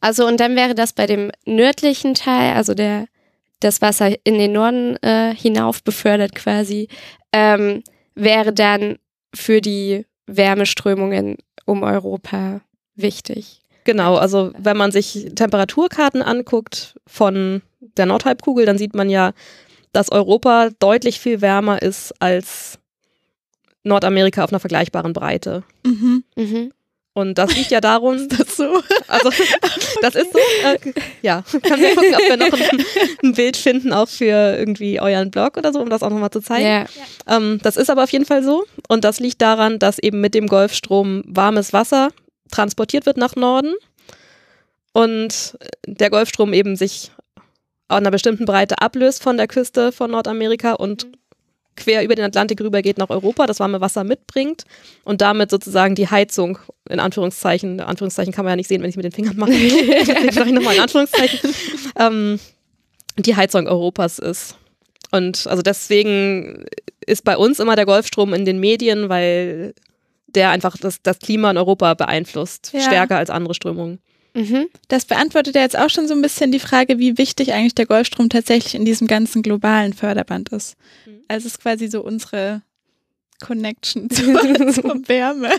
Also 0.00 0.26
und 0.26 0.40
dann 0.40 0.56
wäre 0.56 0.74
das 0.74 0.92
bei 0.92 1.06
dem 1.06 1.30
nördlichen 1.44 2.14
Teil, 2.14 2.54
also 2.54 2.74
der 2.74 3.06
das 3.60 3.80
Wasser 3.80 4.12
in 4.24 4.38
den 4.38 4.52
Norden 4.52 4.96
äh, 5.02 5.34
hinauf 5.34 5.82
befördert 5.82 6.34
quasi, 6.34 6.88
ähm, 7.32 7.82
wäre 8.14 8.52
dann 8.52 8.98
für 9.34 9.60
die 9.60 10.04
Wärmeströmungen 10.26 11.36
um 11.64 11.82
Europa 11.82 12.60
wichtig. 12.96 13.60
Genau, 13.84 14.16
also 14.16 14.52
wenn 14.58 14.76
man 14.76 14.92
sich 14.92 15.30
Temperaturkarten 15.34 16.22
anguckt 16.22 16.98
von 17.06 17.62
der 17.96 18.06
Nordhalbkugel, 18.06 18.66
dann 18.66 18.78
sieht 18.78 18.94
man 18.94 19.10
ja, 19.10 19.32
dass 19.92 20.10
Europa 20.10 20.70
deutlich 20.78 21.20
viel 21.20 21.40
wärmer 21.40 21.82
ist 21.82 22.14
als 22.20 22.78
Nordamerika 23.82 24.44
auf 24.44 24.52
einer 24.52 24.60
vergleichbaren 24.60 25.12
Breite. 25.12 25.64
Mhm. 25.84 26.24
Mhm. 26.36 26.72
Und 27.14 27.36
das 27.36 27.54
liegt 27.56 27.70
ja 27.70 27.80
darum, 27.80 28.28
so? 28.56 28.82
also 29.08 29.30
das 30.00 30.14
ist 30.14 30.32
so, 30.32 30.38
äh, 30.64 30.78
ja, 31.22 31.42
können 31.62 31.82
wir 31.82 31.94
gucken, 31.94 32.14
ob 32.14 32.28
wir 32.28 32.36
noch 32.36 32.52
ein, 32.52 32.84
ein 33.22 33.32
Bild 33.34 33.56
finden, 33.56 33.92
auch 33.92 34.08
für 34.08 34.56
irgendwie 34.58 35.00
euren 35.00 35.30
Blog 35.30 35.56
oder 35.56 35.72
so, 35.72 35.80
um 35.80 35.90
das 35.90 36.02
auch 36.02 36.10
nochmal 36.10 36.30
zu 36.30 36.40
zeigen. 36.40 36.64
Ja. 36.66 36.86
Ähm, 37.36 37.58
das 37.62 37.76
ist 37.76 37.90
aber 37.90 38.04
auf 38.04 38.10
jeden 38.10 38.24
Fall 38.24 38.42
so. 38.42 38.64
Und 38.88 39.04
das 39.04 39.20
liegt 39.20 39.42
daran, 39.42 39.78
dass 39.78 39.98
eben 39.98 40.20
mit 40.20 40.34
dem 40.34 40.46
Golfstrom 40.46 41.22
warmes 41.26 41.72
Wasser 41.72 42.10
transportiert 42.50 43.06
wird 43.06 43.16
nach 43.16 43.36
Norden 43.36 43.74
und 44.92 45.58
der 45.86 46.10
Golfstrom 46.10 46.52
eben 46.52 46.76
sich 46.76 47.10
an 47.88 47.98
einer 47.98 48.10
bestimmten 48.10 48.44
Breite 48.44 48.80
ablöst 48.80 49.22
von 49.22 49.36
der 49.36 49.48
Küste 49.48 49.92
von 49.92 50.10
Nordamerika 50.10 50.72
und 50.72 51.06
quer 51.76 52.04
über 52.04 52.14
den 52.14 52.24
Atlantik 52.24 52.60
rüber 52.60 52.82
geht 52.82 52.98
nach 52.98 53.10
Europa, 53.10 53.46
das 53.46 53.60
warme 53.60 53.80
Wasser 53.80 54.04
mitbringt 54.04 54.64
und 55.04 55.20
damit 55.20 55.50
sozusagen 55.50 55.94
die 55.94 56.08
Heizung, 56.08 56.58
in 56.88 57.00
Anführungszeichen, 57.00 57.74
in 57.74 57.80
Anführungszeichen 57.80 58.32
kann 58.32 58.44
man 58.44 58.52
ja 58.52 58.56
nicht 58.56 58.68
sehen, 58.68 58.82
wenn 58.82 58.90
ich 58.90 58.96
mit 58.96 59.04
den 59.04 59.12
Fingern 59.12 59.36
mache, 59.36 59.50
deswegen 59.52 60.32
sage 60.32 60.48
ich 60.50 60.54
nochmal 60.54 60.74
in 60.74 60.80
Anführungszeichen, 60.82 61.54
ähm, 61.98 62.38
die 63.18 63.36
Heizung 63.36 63.66
Europas 63.66 64.18
ist. 64.18 64.56
Und 65.10 65.46
also 65.46 65.62
deswegen 65.62 66.64
ist 67.04 67.24
bei 67.24 67.36
uns 67.36 67.58
immer 67.58 67.76
der 67.76 67.84
Golfstrom 67.86 68.32
in 68.32 68.44
den 68.44 68.58
Medien, 68.60 69.08
weil 69.08 69.74
der 70.26 70.50
einfach 70.50 70.76
das, 70.78 71.02
das 71.02 71.18
Klima 71.18 71.50
in 71.50 71.58
Europa 71.58 71.92
beeinflusst, 71.94 72.70
Ja. 72.72 72.80
stärker 72.80 73.18
als 73.18 73.28
andere 73.28 73.54
Strömungen. 73.54 74.00
Mhm. 74.34 74.68
Das 74.88 75.04
beantwortet 75.04 75.54
ja 75.54 75.62
jetzt 75.62 75.78
auch 75.78 75.90
schon 75.90 76.08
so 76.08 76.14
ein 76.14 76.22
bisschen 76.22 76.52
die 76.52 76.58
Frage, 76.58 76.98
wie 76.98 77.18
wichtig 77.18 77.52
eigentlich 77.52 77.74
der 77.74 77.86
Golfstrom 77.86 78.28
tatsächlich 78.28 78.74
in 78.74 78.84
diesem 78.84 79.06
ganzen 79.06 79.42
globalen 79.42 79.92
Förderband 79.92 80.50
ist. 80.50 80.76
Mhm. 81.06 81.20
Also 81.28 81.46
es 81.46 81.54
ist 81.54 81.60
quasi 81.60 81.88
so 81.88 82.02
unsere 82.02 82.62
Connection 83.40 84.08
zur, 84.10 84.72
zur 84.72 85.08
Wärme. 85.08 85.50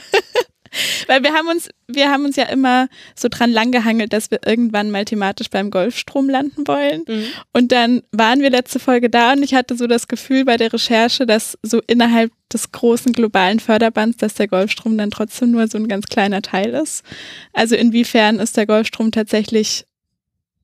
Weil 1.07 1.23
wir 1.23 1.33
haben 1.33 1.47
uns, 1.47 1.69
wir 1.87 2.09
haben 2.09 2.25
uns 2.25 2.35
ja 2.35 2.45
immer 2.45 2.87
so 3.15 3.27
dran 3.29 3.51
langgehangelt, 3.51 4.13
dass 4.13 4.31
wir 4.31 4.39
irgendwann 4.45 4.91
mal 4.91 5.05
thematisch 5.05 5.49
beim 5.49 5.71
Golfstrom 5.71 6.29
landen 6.29 6.67
wollen. 6.67 7.03
Mhm. 7.07 7.25
Und 7.53 7.71
dann 7.71 8.03
waren 8.11 8.41
wir 8.41 8.49
letzte 8.49 8.79
Folge 8.79 9.09
da 9.09 9.33
und 9.33 9.43
ich 9.43 9.53
hatte 9.53 9.75
so 9.75 9.87
das 9.87 10.07
Gefühl 10.07 10.45
bei 10.45 10.57
der 10.57 10.73
Recherche, 10.73 11.25
dass 11.25 11.57
so 11.61 11.81
innerhalb 11.87 12.31
des 12.51 12.71
großen 12.71 13.13
globalen 13.13 13.59
Förderbands, 13.59 14.17
dass 14.17 14.35
der 14.35 14.47
Golfstrom 14.47 14.97
dann 14.97 15.11
trotzdem 15.11 15.51
nur 15.51 15.67
so 15.67 15.77
ein 15.77 15.87
ganz 15.87 16.05
kleiner 16.07 16.41
Teil 16.41 16.73
ist. 16.73 17.03
Also 17.51 17.75
inwiefern 17.75 18.39
ist 18.39 18.57
der 18.57 18.65
Golfstrom 18.65 19.11
tatsächlich 19.11 19.85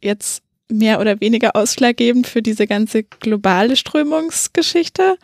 jetzt 0.01 0.43
mehr 0.71 0.99
oder 0.99 1.19
weniger 1.19 1.55
ausschlaggebend 1.55 2.27
für 2.27 2.41
diese 2.41 2.67
ganze 2.67 3.03
globale 3.03 3.75
Strömungsgeschichte? 3.75 5.17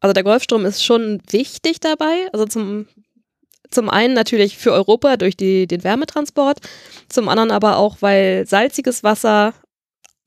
Also 0.00 0.12
der 0.12 0.24
Golfstrom 0.24 0.66
ist 0.66 0.84
schon 0.84 1.22
wichtig 1.30 1.80
dabei. 1.80 2.28
Also 2.32 2.44
zum, 2.46 2.86
zum 3.74 3.90
einen 3.90 4.14
natürlich 4.14 4.56
für 4.56 4.72
Europa 4.72 5.16
durch 5.16 5.36
die, 5.36 5.66
den 5.66 5.84
Wärmetransport, 5.84 6.58
zum 7.08 7.28
anderen 7.28 7.50
aber 7.50 7.76
auch, 7.76 7.96
weil 8.00 8.46
salziges 8.46 9.02
Wasser 9.02 9.54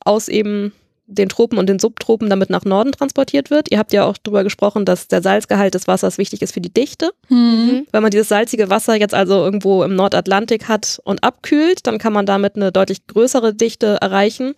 aus 0.03 0.27
eben 0.27 0.73
den 1.09 1.29
Tropen 1.29 1.57
und 1.57 1.67
den 1.67 1.79
Subtropen 1.79 2.29
damit 2.29 2.49
nach 2.49 2.65
Norden 2.65 2.91
transportiert 2.91 3.49
wird. 3.49 3.71
Ihr 3.71 3.79
habt 3.79 3.93
ja 3.93 4.03
auch 4.03 4.17
darüber 4.21 4.43
gesprochen, 4.43 4.83
dass 4.83 5.07
der 5.07 5.21
Salzgehalt 5.21 5.73
des 5.73 5.87
Wassers 5.87 6.17
wichtig 6.17 6.41
ist 6.41 6.53
für 6.53 6.59
die 6.59 6.73
Dichte. 6.73 7.11
Mhm. 7.29 7.87
Wenn 7.91 8.01
man 8.01 8.11
dieses 8.11 8.27
salzige 8.27 8.69
Wasser 8.69 8.95
jetzt 8.95 9.13
also 9.13 9.35
irgendwo 9.35 9.83
im 9.83 9.95
Nordatlantik 9.95 10.67
hat 10.67 10.99
und 11.05 11.23
abkühlt, 11.23 11.87
dann 11.87 11.97
kann 11.97 12.11
man 12.11 12.25
damit 12.25 12.57
eine 12.57 12.73
deutlich 12.73 13.07
größere 13.07 13.53
Dichte 13.53 13.97
erreichen 14.01 14.53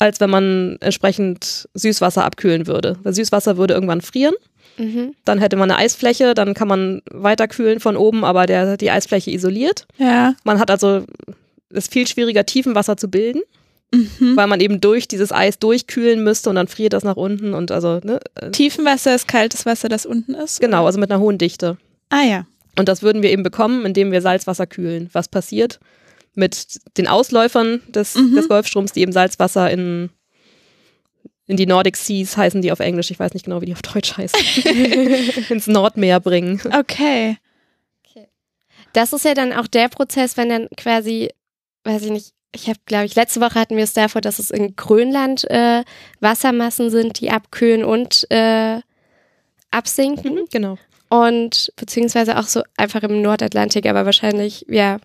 als 0.00 0.18
wenn 0.18 0.30
man 0.30 0.78
entsprechend 0.80 1.68
Süßwasser 1.74 2.24
abkühlen 2.24 2.66
würde. 2.66 2.96
Weil 3.02 3.14
Süßwasser 3.14 3.56
würde 3.58 3.74
irgendwann 3.74 4.00
frieren. 4.00 4.34
Mhm. 4.80 5.14
Dann 5.24 5.38
hätte 5.38 5.56
man 5.56 5.70
eine 5.70 5.78
Eisfläche, 5.78 6.34
dann 6.34 6.54
kann 6.54 6.68
man 6.68 7.02
weiter 7.10 7.48
kühlen 7.48 7.80
von 7.80 7.96
oben, 7.96 8.24
aber 8.24 8.46
der, 8.46 8.76
die 8.76 8.90
Eisfläche 8.90 9.30
isoliert. 9.30 9.86
Ja. 9.98 10.34
Man 10.44 10.58
hat 10.58 10.70
also, 10.70 11.04
es 11.70 11.84
ist 11.84 11.92
viel 11.92 12.06
schwieriger, 12.06 12.46
Tiefenwasser 12.46 12.96
zu 12.96 13.08
bilden. 13.08 13.42
Mhm. 13.92 14.36
Weil 14.36 14.46
man 14.46 14.60
eben 14.60 14.80
durch 14.80 15.08
dieses 15.08 15.32
Eis 15.32 15.58
durchkühlen 15.58 16.22
müsste 16.22 16.48
und 16.48 16.54
dann 16.54 16.68
friert 16.68 16.92
das 16.92 17.02
nach 17.02 17.16
unten 17.16 17.54
und 17.54 17.72
also, 17.72 17.98
ne? 18.04 18.20
Äh, 18.36 18.52
Tiefenwasser 18.52 19.16
ist 19.16 19.26
kaltes 19.26 19.66
Wasser, 19.66 19.88
das 19.88 20.06
unten 20.06 20.34
ist? 20.34 20.60
Genau, 20.60 20.86
also 20.86 21.00
mit 21.00 21.10
einer 21.10 21.20
hohen 21.20 21.38
Dichte. 21.38 21.76
Ah 22.08 22.22
ja. 22.22 22.46
Und 22.78 22.88
das 22.88 23.02
würden 23.02 23.24
wir 23.24 23.32
eben 23.32 23.42
bekommen, 23.42 23.84
indem 23.84 24.12
wir 24.12 24.22
Salzwasser 24.22 24.68
kühlen. 24.68 25.10
Was 25.12 25.26
passiert? 25.26 25.80
mit 26.34 26.80
den 26.96 27.06
Ausläufern 27.06 27.80
des, 27.88 28.14
mhm. 28.14 28.34
des 28.34 28.48
Golfstroms, 28.48 28.92
die 28.92 29.00
eben 29.00 29.12
Salzwasser 29.12 29.70
in, 29.70 30.10
in 31.50 31.56
die 31.56 31.66
Nordic 31.66 31.96
Seas 31.96 32.36
heißen 32.36 32.62
die 32.62 32.72
auf 32.72 32.80
Englisch, 32.80 33.10
ich 33.10 33.18
weiß 33.18 33.34
nicht 33.34 33.44
genau, 33.44 33.60
wie 33.60 33.66
die 33.66 33.72
auf 33.72 33.82
Deutsch 33.82 34.16
heißen, 34.16 34.38
ins 35.50 35.66
Nordmeer 35.66 36.20
bringen. 36.20 36.60
Okay. 36.66 37.36
okay. 38.04 38.28
Das 38.92 39.12
ist 39.12 39.24
ja 39.24 39.34
dann 39.34 39.52
auch 39.52 39.66
der 39.66 39.88
Prozess, 39.88 40.36
wenn 40.36 40.48
dann 40.48 40.68
quasi, 40.76 41.30
weiß 41.84 42.02
ich 42.02 42.10
nicht, 42.10 42.32
ich 42.52 42.68
habe, 42.68 42.80
glaube 42.86 43.04
ich, 43.04 43.14
letzte 43.14 43.40
Woche 43.40 43.54
hatten 43.54 43.76
wir 43.76 43.84
es 43.84 43.92
davor, 43.92 44.20
dass 44.20 44.38
es 44.38 44.50
in 44.50 44.74
Grönland 44.74 45.48
äh, 45.50 45.84
Wassermassen 46.20 46.90
sind, 46.90 47.20
die 47.20 47.30
abkühlen 47.30 47.84
und 47.84 48.28
äh, 48.30 48.80
absinken. 49.70 50.34
Mhm, 50.34 50.46
genau. 50.50 50.78
Und 51.08 51.72
beziehungsweise 51.76 52.38
auch 52.38 52.44
so 52.44 52.62
einfach 52.76 53.02
im 53.02 53.22
Nordatlantik, 53.22 53.86
aber 53.86 54.04
wahrscheinlich, 54.04 54.66
ja, 54.68 54.98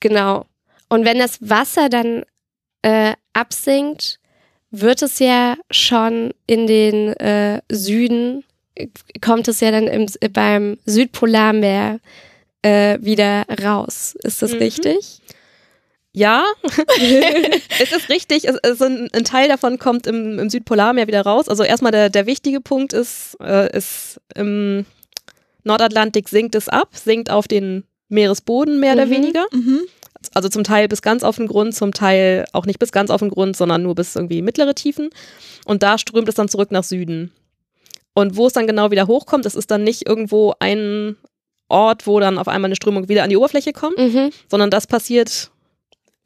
Genau. 0.00 0.46
Und 0.88 1.04
wenn 1.04 1.18
das 1.18 1.38
Wasser 1.40 1.88
dann 1.88 2.24
äh, 2.82 3.14
absinkt, 3.32 4.18
wird 4.70 5.02
es 5.02 5.18
ja 5.18 5.56
schon 5.70 6.32
in 6.46 6.66
den 6.66 7.12
äh, 7.14 7.60
Süden, 7.70 8.44
kommt 9.20 9.48
es 9.48 9.60
ja 9.60 9.70
dann 9.70 9.86
im, 9.86 10.06
beim 10.32 10.78
Südpolarmeer 10.84 12.00
äh, 12.62 12.98
wieder 13.00 13.44
raus. 13.62 14.16
Ist 14.22 14.42
das 14.42 14.52
mhm. 14.52 14.58
richtig? 14.58 15.20
Ja, 16.12 16.44
es 17.78 17.92
ist 17.92 18.08
richtig. 18.08 18.48
Es, 18.48 18.56
also 18.58 18.86
ein, 18.86 19.10
ein, 19.12 19.24
Teil 19.24 19.48
davon 19.48 19.78
kommt 19.78 20.06
im, 20.06 20.38
im, 20.38 20.48
Südpolarmeer 20.48 21.06
wieder 21.06 21.22
raus. 21.22 21.46
Also 21.48 21.62
erstmal 21.62 21.92
der, 21.92 22.08
der 22.08 22.24
wichtige 22.24 22.60
Punkt 22.62 22.94
ist, 22.94 23.36
äh, 23.40 23.76
ist 23.76 24.18
im 24.34 24.86
Nordatlantik 25.64 26.28
sinkt 26.28 26.54
es 26.54 26.70
ab, 26.70 26.88
sinkt 26.92 27.28
auf 27.28 27.48
den 27.48 27.84
Meeresboden 28.08 28.80
mehr 28.80 28.94
mhm. 28.94 29.00
oder 29.00 29.10
weniger. 29.10 29.46
Mhm. 29.52 29.80
Also 30.34 30.48
zum 30.48 30.64
Teil 30.64 30.88
bis 30.88 31.02
ganz 31.02 31.22
auf 31.22 31.36
den 31.36 31.46
Grund, 31.46 31.74
zum 31.74 31.92
Teil 31.92 32.44
auch 32.52 32.66
nicht 32.66 32.78
bis 32.78 32.92
ganz 32.92 33.10
auf 33.10 33.20
den 33.20 33.30
Grund, 33.30 33.56
sondern 33.56 33.82
nur 33.82 33.94
bis 33.94 34.16
irgendwie 34.16 34.42
mittlere 34.42 34.74
Tiefen. 34.74 35.10
Und 35.64 35.82
da 35.82 35.98
strömt 35.98 36.28
es 36.28 36.34
dann 36.34 36.48
zurück 36.48 36.70
nach 36.70 36.84
Süden. 36.84 37.32
Und 38.14 38.36
wo 38.36 38.46
es 38.46 38.52
dann 38.52 38.66
genau 38.66 38.90
wieder 38.90 39.06
hochkommt, 39.06 39.44
das 39.44 39.54
ist 39.54 39.70
dann 39.70 39.84
nicht 39.84 40.08
irgendwo 40.08 40.54
ein 40.58 41.16
Ort, 41.68 42.06
wo 42.06 42.20
dann 42.20 42.38
auf 42.38 42.48
einmal 42.48 42.68
eine 42.68 42.76
Strömung 42.76 43.08
wieder 43.08 43.24
an 43.24 43.30
die 43.30 43.36
Oberfläche 43.36 43.72
kommt, 43.72 43.98
mhm. 43.98 44.30
sondern 44.48 44.70
das 44.70 44.86
passiert 44.86 45.50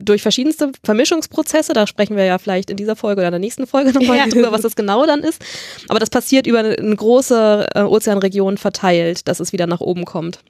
durch 0.03 0.23
verschiedenste 0.23 0.73
Vermischungsprozesse, 0.83 1.73
da 1.73 1.87
sprechen 1.87 2.17
wir 2.17 2.25
ja 2.25 2.39
vielleicht 2.39 2.71
in 2.71 2.77
dieser 2.77 2.97
Folge 2.97 3.21
oder 3.21 3.29
in 3.29 3.33
der 3.33 3.41
nächsten 3.41 3.67
Folge 3.67 3.93
nochmal 3.93 4.17
ja. 4.19 4.27
drüber, 4.27 4.51
was 4.51 4.63
das 4.63 4.77
genau 4.77 5.05
dann 5.07 5.21
ist. 5.21 5.43
Aber 5.89 5.99
das 5.99 6.11
passiert 6.11 6.47
über 6.47 6.61
eine, 6.61 6.97
große 6.97 7.67
äh, 7.75 7.83
Ozeanregion 7.83 8.57
verteilt, 8.57 9.29
dass 9.29 9.41
es 9.41 9.53
wieder 9.53 9.67
nach 9.67 9.81
oben 9.81 10.05
kommt. 10.05 10.41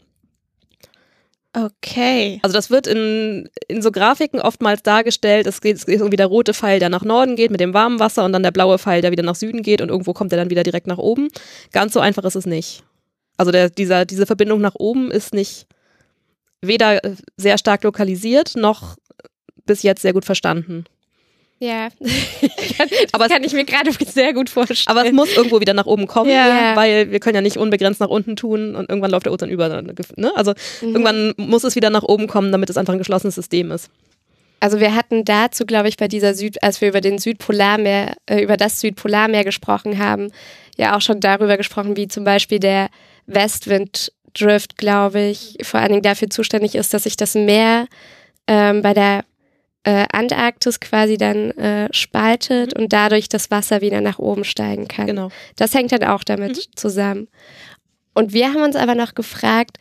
Okay. 1.52 2.38
Also 2.42 2.54
das 2.54 2.71
wird 2.71 2.87
in, 2.87 3.49
in 3.66 3.83
so 3.83 3.90
Grafiken 3.90 4.40
oftmals 4.40 4.83
dargestellt, 4.83 5.49
es 5.49 5.61
geht, 5.61 5.76
es 5.76 5.87
geht 5.87 5.99
irgendwie 5.99 6.16
der 6.16 6.26
rote 6.26 6.54
Pfeil, 6.54 6.78
der 6.78 6.90
nach 6.90 7.02
Norden 7.02 7.35
geht 7.35 7.50
mit 7.50 7.59
dem 7.59 7.75
warmen 7.75 7.99
Wasser 7.99 8.25
und 8.25 8.33
dann 8.33 8.45
der 8.45 8.52
blaue 8.52 8.78
Pfeil, 8.78 9.02
der 9.02 9.11
wieder 9.11 9.25
nach 9.25 9.35
Süden 9.35 9.62
geht 9.62 9.80
und 9.83 9.88
irgendwo 9.88 10.12
kommt 10.12 10.30
der 10.30 10.38
dann 10.38 10.50
wieder 10.50 10.62
direkt 10.62 10.87
nach 10.87 10.99
oben. 10.99 11.28
Ganz 11.73 11.92
so 11.92 11.99
einfach 12.00 12.25
ist 12.25 12.37
es 12.37 12.47
nicht. 12.47 12.85
Also 13.37 13.50
der, 13.50 13.69
dieser, 13.69 14.04
diese 14.04 14.26
Verbindung 14.26 14.61
nach 14.61 14.76
oben 14.76 15.11
ist 15.11 15.35
nicht 15.35 15.66
weder 16.62 17.00
sehr 17.37 17.59
stark 17.59 17.83
lokalisiert 17.83 18.54
noch 18.54 18.97
bis 19.66 19.83
jetzt 19.83 20.02
sehr 20.02 20.12
gut 20.12 20.25
verstanden. 20.25 20.85
Ja, 21.62 21.88
aber 23.12 23.29
kann 23.29 23.45
ich 23.45 23.52
mir 23.52 23.64
gerade 23.64 23.90
sehr 24.07 24.33
gut 24.33 24.49
vorstellen. 24.49 24.79
Aber 24.87 25.07
es 25.07 25.12
muss 25.12 25.37
irgendwo 25.37 25.61
wieder 25.61 25.75
nach 25.75 25.87
oben 25.87 26.07
kommen, 26.07 26.31
ja. 26.31 26.75
weil 26.75 27.11
wir 27.11 27.21
können 27.21 27.35
ja 27.35 27.43
nicht 27.43 27.59
unbegrenzt 27.59 28.00
nach 28.00 28.09
unten 28.09 28.35
tun 28.35 28.75
und 28.75 28.88
irgendwann 28.88 29.11
läuft 29.11 29.26
der 29.26 29.33
Ozean 29.33 29.50
über. 29.50 29.69
Ne? 29.69 30.33
Also 30.35 30.55
mhm. 30.81 30.88
irgendwann 30.88 31.35
muss 31.37 31.64
es 31.64 31.76
wieder 31.76 31.90
nach 31.90 32.02
oben 32.02 32.26
kommen, 32.29 32.50
damit 32.50 32.71
es 32.71 32.79
einfach 32.79 32.95
ein 32.95 32.99
geschlossenes 32.99 33.35
System 33.35 33.71
ist. 33.71 33.90
Also 34.61 34.81
wir 34.81 34.95
hatten 34.95 35.25
dazu, 35.25 35.64
glaube 35.64 35.88
ich, 35.88 35.97
bei 35.97 36.09
dieser 36.09 36.35
Süd, 36.35 36.62
als 36.62 36.81
wir 36.81 36.88
über 36.88 37.00
den 37.00 37.19
Südpolarmeer, 37.19 38.14
äh, 38.26 38.43
über 38.43 38.57
das 38.57 38.81
Südpolarmeer 38.81 39.45
gesprochen 39.45 39.99
haben, 39.99 40.31
ja 40.76 40.97
auch 40.97 41.00
schon 41.02 41.21
darüber 41.21 41.59
gesprochen, 41.59 41.97
wie 41.97 42.09
zum 42.09 42.25
Beispiel 42.25 42.59
der 42.59 42.88
Westwinddrift, 43.26 44.79
glaube 44.79 45.21
ich, 45.21 45.57
vor 45.62 45.81
allen 45.81 45.90
Dingen 45.90 46.02
dafür 46.02 46.31
zuständig 46.31 46.75
ist, 46.75 46.93
dass 46.95 47.05
sich 47.05 47.17
das 47.17 47.35
Meer 47.35 47.87
ähm, 48.47 48.83
bei 48.83 48.95
der 48.95 49.25
äh, 49.84 50.06
Antarktis 50.12 50.80
quasi 50.80 51.16
dann 51.16 51.52
äh, 51.52 51.88
spaltet 51.92 52.78
und 52.78 52.92
dadurch 52.92 53.28
das 53.28 53.50
Wasser 53.50 53.80
wieder 53.80 54.00
nach 54.00 54.18
oben 54.18 54.44
steigen 54.44 54.88
kann. 54.88 55.06
Genau. 55.06 55.30
Das 55.56 55.75
hängt 55.75 55.92
dann 55.92 56.04
auch 56.04 56.25
damit 56.25 56.56
mhm. 56.56 56.76
zusammen. 56.76 57.28
Und 58.14 58.32
wir 58.32 58.49
haben 58.52 58.62
uns 58.62 58.76
aber 58.76 58.94
noch 58.94 59.14
gefragt, 59.14 59.78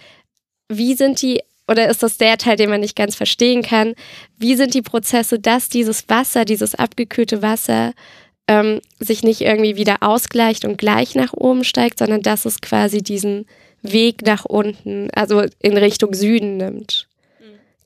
wie 0.69 0.93
sind 0.93 1.21
die, 1.21 1.41
oder 1.67 1.89
ist 1.89 2.03
das 2.03 2.17
der 2.17 2.37
Teil, 2.37 2.55
den 2.55 2.69
man 2.69 2.79
nicht 2.79 2.95
ganz 2.95 3.15
verstehen 3.15 3.61
kann, 3.61 3.95
wie 4.37 4.55
sind 4.55 4.73
die 4.73 4.81
Prozesse, 4.81 5.39
dass 5.39 5.67
dieses 5.67 6.07
Wasser, 6.07 6.45
dieses 6.45 6.75
abgekühlte 6.75 7.41
Wasser 7.41 7.93
ähm, 8.47 8.79
sich 8.99 9.23
nicht 9.23 9.41
irgendwie 9.41 9.75
wieder 9.75 9.97
ausgleicht 10.01 10.63
und 10.63 10.77
gleich 10.77 11.15
nach 11.15 11.33
oben 11.33 11.63
steigt, 11.63 11.99
sondern 11.99 12.21
dass 12.21 12.45
es 12.45 12.61
quasi 12.61 13.01
diesen 13.01 13.45
Weg 13.81 14.21
nach 14.25 14.45
unten, 14.45 15.09
also 15.11 15.43
in 15.59 15.77
Richtung 15.77 16.13
Süden 16.13 16.57
nimmt. 16.57 17.08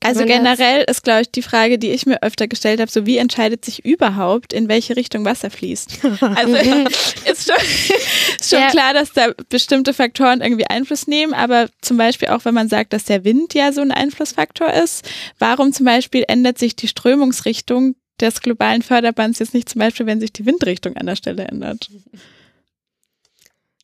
Also 0.02 0.26
generell 0.26 0.84
ist, 0.86 1.02
glaube 1.02 1.22
ich, 1.22 1.30
die 1.30 1.40
Frage, 1.40 1.78
die 1.78 1.90
ich 1.90 2.04
mir 2.04 2.22
öfter 2.22 2.46
gestellt 2.46 2.78
habe, 2.78 2.90
so 2.90 3.06
wie 3.06 3.16
entscheidet 3.16 3.64
sich 3.64 3.86
überhaupt, 3.86 4.52
in 4.52 4.68
welche 4.68 4.96
Richtung 4.96 5.24
Wasser 5.24 5.50
fließt? 5.50 6.00
Also 6.20 6.54
ist 6.56 7.46
schon, 7.46 7.56
ist 8.40 8.50
schon 8.50 8.60
ja. 8.60 8.70
klar, 8.70 8.92
dass 8.92 9.12
da 9.12 9.32
bestimmte 9.48 9.94
Faktoren 9.94 10.42
irgendwie 10.42 10.66
Einfluss 10.66 11.06
nehmen, 11.06 11.32
aber 11.32 11.68
zum 11.80 11.96
Beispiel 11.96 12.28
auch, 12.28 12.44
wenn 12.44 12.54
man 12.54 12.68
sagt, 12.68 12.92
dass 12.92 13.04
der 13.04 13.24
Wind 13.24 13.54
ja 13.54 13.72
so 13.72 13.80
ein 13.80 13.92
Einflussfaktor 13.92 14.70
ist, 14.72 15.08
warum 15.38 15.72
zum 15.72 15.86
Beispiel 15.86 16.24
ändert 16.28 16.58
sich 16.58 16.76
die 16.76 16.88
Strömungsrichtung 16.88 17.94
des 18.20 18.40
globalen 18.42 18.82
Förderbands 18.82 19.38
jetzt 19.38 19.54
nicht 19.54 19.68
zum 19.68 19.80
Beispiel, 19.80 20.06
wenn 20.06 20.20
sich 20.20 20.32
die 20.32 20.46
Windrichtung 20.46 20.96
an 20.96 21.06
der 21.06 21.16
Stelle 21.16 21.46
ändert? 21.46 21.88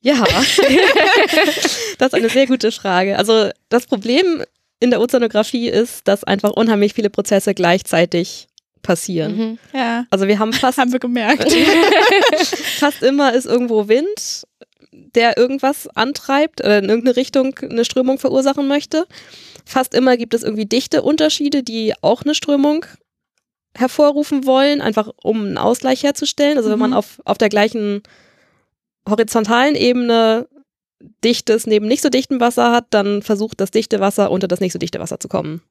Ja, 0.03 0.25
das 1.99 2.09
ist 2.09 2.15
eine 2.15 2.31
sehr 2.31 2.47
gute 2.47 2.73
Frage. 2.73 3.19
Also 3.19 3.51
das 3.69 3.87
Problem 3.87 4.45
in 4.81 4.91
der 4.91 5.01
Ozeanographie 5.01 5.69
ist, 5.69 6.09
dass 6.09 6.25
einfach 6.25 6.51
unheimlich 6.51 6.95
viele 6.95 7.11
Prozesse 7.11 7.55
gleichzeitig 7.55 8.49
passieren. 8.83 9.37
Mhm. 9.37 9.59
Ja. 9.75 10.07
Also 10.11 10.27
wir 10.27 10.39
haben 10.39 10.53
fast 10.53 10.79
haben 10.79 10.93
wir 10.93 10.99
gemerkt. 10.99 11.53
fast 12.79 13.03
immer 13.03 13.35
ist 13.35 13.47
irgendwo 13.47 13.89
Wind, 13.89 14.47
der 14.93 15.37
irgendwas 15.37 15.87
antreibt 15.95 16.61
oder 16.61 16.79
in 16.79 16.89
irgendeine 16.89 17.17
Richtung 17.17 17.55
eine 17.59 17.85
Strömung 17.85 18.19
verursachen 18.19 18.67
möchte. 18.67 19.07
Fast 19.67 19.95
immer 19.95 20.17
gibt 20.17 20.35
es 20.35 20.43
irgendwie 20.43 20.67
dichte 20.67 21.03
Unterschiede, 21.03 21.63
die 21.63 21.95
auch 22.01 22.23
eine 22.23 22.35
Strömung 22.35 22.87
hervorrufen 23.77 24.47
wollen, 24.47 24.81
einfach 24.81 25.11
um 25.23 25.45
einen 25.45 25.59
Ausgleich 25.59 26.03
herzustellen. 26.03 26.57
Also 26.57 26.71
wenn 26.71 26.79
man 26.79 26.91
mhm. 26.91 26.97
auf, 26.97 27.21
auf 27.25 27.39
der 27.39 27.51
gleichen 27.51 28.03
horizontalen 29.09 29.75
Ebene 29.75 30.49
dichtes 31.25 31.67
neben 31.67 31.87
nicht 31.87 32.03
so 32.03 32.09
dichtem 32.09 32.41
Wasser 32.41 32.73
hat, 32.73 32.87
dann 32.91 33.23
versucht 33.23 33.61
das 33.61 33.71
dichte 33.71 34.01
Wasser 34.01 34.31
unter 34.31 34.49
das 34.49 34.61
nicht 34.61 34.73
so 34.73 34.79
dichte 34.79 35.01
Wasser 35.01 35.21
zu 35.21 35.29
kommen. 35.29 35.63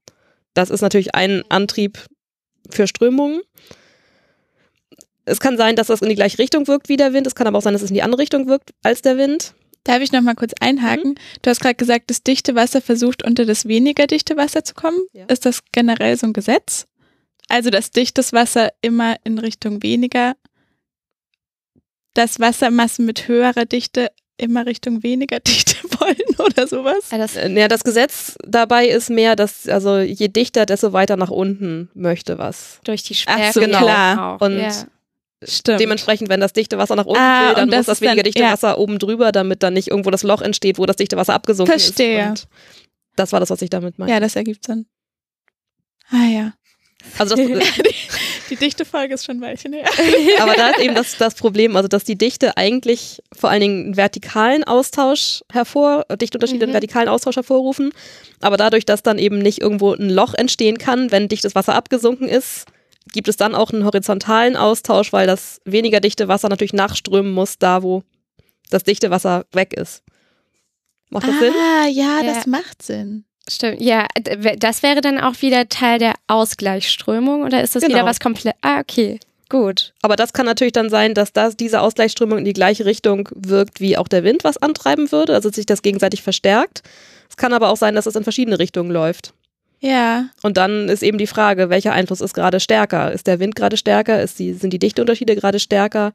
Das 0.54 0.70
ist 0.70 0.82
natürlich 0.82 1.16
ein 1.16 1.44
Antrieb 1.50 2.00
für 2.70 2.88
Strömungen. 2.88 3.42
Es 5.26 5.40
kann 5.40 5.58
sein, 5.58 5.76
dass 5.76 5.88
das 5.88 6.02
in 6.02 6.10
die 6.10 6.16
gleiche 6.16 6.40
Richtung 6.40 6.68
wirkt 6.68 6.90
wie 6.90 6.98
der 6.98 7.14
Wind. 7.14 7.28
Es 7.28 7.36
kann 7.36 7.48
aber 7.48 7.60
auch 7.60 7.62
sein, 7.64 7.74
dass 7.74 7.84
es 7.84 7.92
in 7.92 7.96
die 7.96 8.02
andere 8.02 8.22
Richtung 8.22 8.48
wirkt 8.48 8.72
als 8.84 9.02
der 9.02 9.18
Wind. 9.18 9.54
Darf 9.84 10.02
ich 10.02 10.12
noch 10.12 10.22
mal 10.22 10.36
kurz 10.36 10.54
einhaken? 10.60 11.12
Mhm. 11.12 11.16
Du 11.42 11.50
hast 11.50 11.62
gerade 11.62 11.76
gesagt, 11.76 12.10
das 12.10 12.24
dichte 12.24 12.56
Wasser 12.56 12.82
versucht 12.82 13.24
unter 13.24 13.46
das 13.46 13.68
weniger 13.68 14.08
dichte 14.08 14.38
Wasser 14.38 14.64
zu 14.64 14.74
kommen. 14.74 15.00
Ja. 15.14 15.26
Ist 15.26 15.46
das 15.46 15.62
generell 15.72 16.18
so 16.18 16.28
ein 16.28 16.34
Gesetz? 16.34 16.86
Also, 17.48 17.70
dass 17.70 17.92
dichtes 17.92 18.34
Wasser 18.34 18.70
immer 18.82 19.16
in 19.24 19.40
Richtung 19.40 19.82
weniger, 19.82 20.36
dass 22.14 22.40
Wassermassen 22.40 23.06
mit 23.06 23.28
höherer 23.28 23.66
Dichte 23.66 24.12
immer 24.40 24.66
Richtung 24.66 25.04
weniger 25.04 25.40
Dichte 25.48 25.76
wollen 26.00 26.18
oder 26.40 26.68
sowas? 26.68 27.12
Ja, 27.12 27.18
das, 27.18 27.36
äh, 27.36 27.50
ja, 27.50 27.68
das 27.68 27.84
Gesetz 27.84 28.38
dabei 28.46 28.88
ist 28.88 29.10
mehr, 29.10 29.36
dass 29.36 29.68
also 29.68 30.00
je 30.00 30.28
dichter, 30.28 30.66
desto 30.66 30.94
weiter 30.94 31.18
nach 31.18 31.30
unten 31.30 31.90
möchte 31.94 32.38
was. 32.38 32.80
Durch 32.84 33.04
die 33.04 33.16
Schwere. 33.16 33.52
so, 33.54 33.60
genau. 33.60 33.80
Klar. 33.80 34.42
Und 34.42 34.60
ja. 34.60 34.72
Stimmt. 35.42 35.80
Dementsprechend, 35.80 36.28
wenn 36.28 36.42
das 36.42 36.52
dichte 36.52 36.78
Wasser 36.78 36.98
nach 36.98 37.06
unten 37.06 37.22
ah, 37.22 37.50
will, 37.50 37.56
dann 37.56 37.70
muss 37.70 37.86
das 37.86 38.02
weniger 38.02 38.18
dann, 38.18 38.24
dichte 38.26 38.42
ja. 38.42 38.52
Wasser 38.52 38.78
oben 38.78 39.00
drüber, 39.00 39.32
damit 39.32 39.64
dann 39.64 39.74
nicht 39.74 39.88
irgendwo 39.88 40.12
das 40.12 40.24
Loch 40.24 40.42
entsteht, 40.42 40.78
wo 40.78 40.86
das 40.86 40.98
dichte 40.98 41.16
Wasser 41.16 41.34
abgesunken 41.34 41.80
Verstehe. 41.80 42.20
ist. 42.20 42.26
Verstehe. 42.26 42.50
Das 43.16 43.32
war 43.32 43.40
das, 43.40 43.50
was 43.50 43.62
ich 43.62 43.70
damit 43.70 43.98
meinte. 43.98 44.14
Ja, 44.14 44.20
das 44.20 44.36
ergibt 44.36 44.66
Sinn. 44.66 44.86
Ah 46.10 46.26
ja. 46.26 46.54
Also 47.18 47.36
das, 47.36 47.48
die, 48.50 48.56
die 48.56 48.60
dichte 48.60 48.86
Folge 48.86 49.14
ist 49.14 49.26
schon 49.26 49.38
ein 49.38 49.42
Weilchen 49.42 49.74
her. 49.74 49.86
Aber 50.40 50.54
da 50.56 50.70
ist 50.70 50.80
eben 50.80 50.96
das, 50.96 51.18
das 51.18 51.36
Problem, 51.36 51.76
also 51.76 51.88
dass 51.88 52.04
die 52.04 52.18
Dichte 52.18 52.58
eigentlich 52.58 53.22
vor 53.38 53.50
allen 53.50 53.62
Dingen 53.62 53.86
einen 53.86 53.98
vertikalen 53.98 54.64
Austausch 54.64 55.44
hervor, 55.52 56.06
Dichtunterschiede 56.20 56.66
mhm. 56.66 56.70
einen 56.70 56.74
vertikalen 56.74 57.10
Austausch 57.10 57.36
hervorrufen. 57.36 57.92
Aber 58.42 58.58
dadurch, 58.58 58.86
dass 58.86 59.04
dann 59.04 59.20
eben 59.20 59.40
nicht 59.40 59.62
irgendwo 59.62 59.94
ein 59.94 60.10
Loch 60.10 60.34
entstehen 60.34 60.78
kann, 60.78 61.12
wenn 61.12 61.28
dichtes 61.28 61.56
Wasser 61.56 61.76
abgesunken 61.76 62.28
ist, 62.28 62.66
gibt 63.14 63.28
es 63.28 63.38
dann 63.38 63.56
auch 63.56 63.72
einen 63.72 63.86
horizontalen 63.86 64.56
Austausch, 64.56 65.14
weil 65.14 65.28
das 65.28 65.62
weniger 65.66 66.00
dichte 66.00 66.28
Wasser 66.28 66.50
natürlich 66.50 66.74
nachströmen 66.74 67.32
muss, 67.32 67.58
da 67.58 67.84
wo 67.84 68.04
das 68.70 68.84
dichte 68.84 69.10
Wasser 69.10 69.46
weg 69.52 69.74
ist. 69.74 70.04
Macht 71.10 71.28
das 71.28 71.36
ah, 71.36 71.40
Sinn? 71.40 71.54
Ah, 71.56 71.88
ja, 71.88 72.24
das 72.24 72.46
macht 72.46 72.84
Sinn. 72.84 73.26
Stimmt, 73.50 73.82
ja, 73.82 74.06
das 74.58 74.84
wäre 74.84 75.02
dann 75.02 75.20
auch 75.20 75.42
wieder 75.42 75.68
Teil 75.70 76.00
der 76.00 76.14
Ausgleichsströmung 76.28 77.44
oder 77.44 77.62
ist 77.64 77.76
das 77.76 77.84
genau. 77.84 77.96
wieder 77.96 78.06
was 78.06 78.20
komplett? 78.20 78.56
Ah, 78.62 78.80
okay, 78.80 79.20
gut. 79.50 79.94
Aber 80.02 80.16
das 80.16 80.34
kann 80.34 80.46
natürlich 80.46 80.74
dann 80.74 80.90
sein, 80.90 81.14
dass 81.14 81.34
das, 81.34 81.58
diese 81.58 81.82
Ausgleichsströmung 81.82 82.40
in 82.40 82.46
die 82.46 82.54
gleiche 82.54 82.86
Richtung 82.86 83.28
wirkt, 83.34 83.82
wie 83.82 83.98
auch 83.98 84.08
der 84.08 84.24
Wind 84.24 84.44
was 84.44 84.58
antreiben 84.58 85.12
würde, 85.12 85.34
also 85.34 85.50
sich 85.50 85.66
das 85.66 85.82
gegenseitig 85.82 86.22
verstärkt. 86.22 86.84
Es 87.30 87.38
kann 87.38 87.54
aber 87.54 87.70
auch 87.70 87.78
sein, 87.78 87.96
dass 87.96 88.06
es 88.06 88.16
in 88.16 88.24
verschiedene 88.24 88.60
Richtungen 88.60 88.92
läuft. 88.92 89.34
Ja. 89.80 90.26
Und 90.44 90.58
dann 90.58 90.90
ist 90.90 91.04
eben 91.04 91.18
die 91.18 91.28
Frage, 91.28 91.70
welcher 91.70 91.94
Einfluss 91.94 92.22
ist 92.22 92.34
gerade 92.34 92.60
stärker? 92.60 93.12
Ist 93.12 93.28
der 93.28 93.40
Wind 93.40 93.56
gerade 93.56 93.78
stärker? 93.78 94.22
Ist 94.22 94.40
die, 94.40 94.54
sind 94.54 94.72
die 94.74 94.80
Dichteunterschiede 94.80 95.36
gerade 95.36 95.60
stärker? 95.60 96.12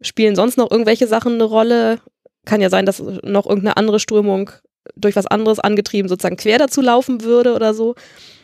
Spielen 0.00 0.34
sonst 0.34 0.58
noch 0.58 0.70
irgendwelche 0.70 1.06
Sachen 1.06 1.34
eine 1.34 1.44
Rolle? 1.44 2.00
Kann 2.44 2.60
ja 2.60 2.70
sein, 2.70 2.86
dass 2.86 2.98
noch 3.00 3.46
irgendeine 3.46 3.76
andere 3.76 4.00
Strömung 4.00 4.50
durch 4.96 5.16
was 5.16 5.26
anderes 5.26 5.58
angetrieben 5.58 6.08
sozusagen 6.08 6.36
quer 6.36 6.58
dazu 6.58 6.80
laufen 6.80 7.22
würde 7.22 7.54
oder 7.54 7.74
so. 7.74 7.94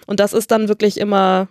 Und 0.07 0.21
das 0.21 0.33
ist 0.33 0.51
dann 0.51 0.69
wirklich 0.69 0.99
immer 0.99 1.49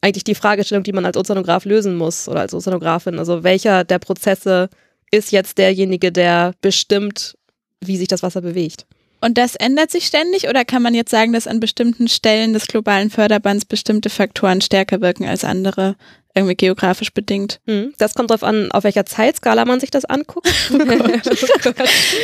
eigentlich 0.00 0.24
die 0.24 0.34
Fragestellung, 0.34 0.84
die 0.84 0.92
man 0.92 1.04
als 1.04 1.16
Ozeanograf 1.16 1.64
lösen 1.64 1.96
muss 1.96 2.28
oder 2.28 2.40
als 2.40 2.54
Ozeanografin. 2.54 3.18
Also 3.18 3.42
welcher 3.42 3.84
der 3.84 3.98
Prozesse 3.98 4.68
ist 5.10 5.32
jetzt 5.32 5.58
derjenige, 5.58 6.12
der 6.12 6.54
bestimmt, 6.60 7.36
wie 7.80 7.96
sich 7.96 8.08
das 8.08 8.22
Wasser 8.22 8.40
bewegt? 8.40 8.86
Und 9.20 9.38
das 9.38 9.56
ändert 9.56 9.90
sich 9.90 10.06
ständig 10.06 10.48
oder 10.48 10.64
kann 10.64 10.82
man 10.82 10.94
jetzt 10.94 11.10
sagen, 11.10 11.32
dass 11.32 11.46
an 11.46 11.60
bestimmten 11.60 12.08
Stellen 12.08 12.52
des 12.52 12.66
globalen 12.66 13.10
Förderbands 13.10 13.64
bestimmte 13.64 14.10
Faktoren 14.10 14.60
stärker 14.60 15.00
wirken 15.00 15.24
als 15.24 15.42
andere, 15.42 15.96
irgendwie 16.34 16.54
geografisch 16.54 17.12
bedingt? 17.12 17.60
Hm, 17.66 17.94
das 17.98 18.14
kommt 18.14 18.30
darauf 18.30 18.42
an, 18.42 18.70
auf 18.72 18.84
welcher 18.84 19.06
Zeitskala 19.06 19.64
man 19.64 19.80
sich 19.80 19.90
das 19.90 20.04
anguckt. 20.04 20.48
Oh 20.72 20.78
oh. 20.78 21.72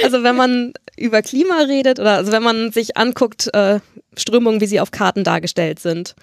Also 0.04 0.22
wenn 0.22 0.36
man 0.36 0.72
über 0.96 1.22
Klima 1.22 1.62
redet 1.62 1.98
oder 1.98 2.16
also 2.16 2.32
wenn 2.32 2.42
man 2.42 2.70
sich 2.72 2.96
anguckt, 2.96 3.52
äh, 3.54 3.80
Strömungen, 4.16 4.60
wie 4.60 4.66
sie 4.66 4.80
auf 4.80 4.90
Karten 4.90 5.24
dargestellt 5.24 5.78
sind, 5.78 6.14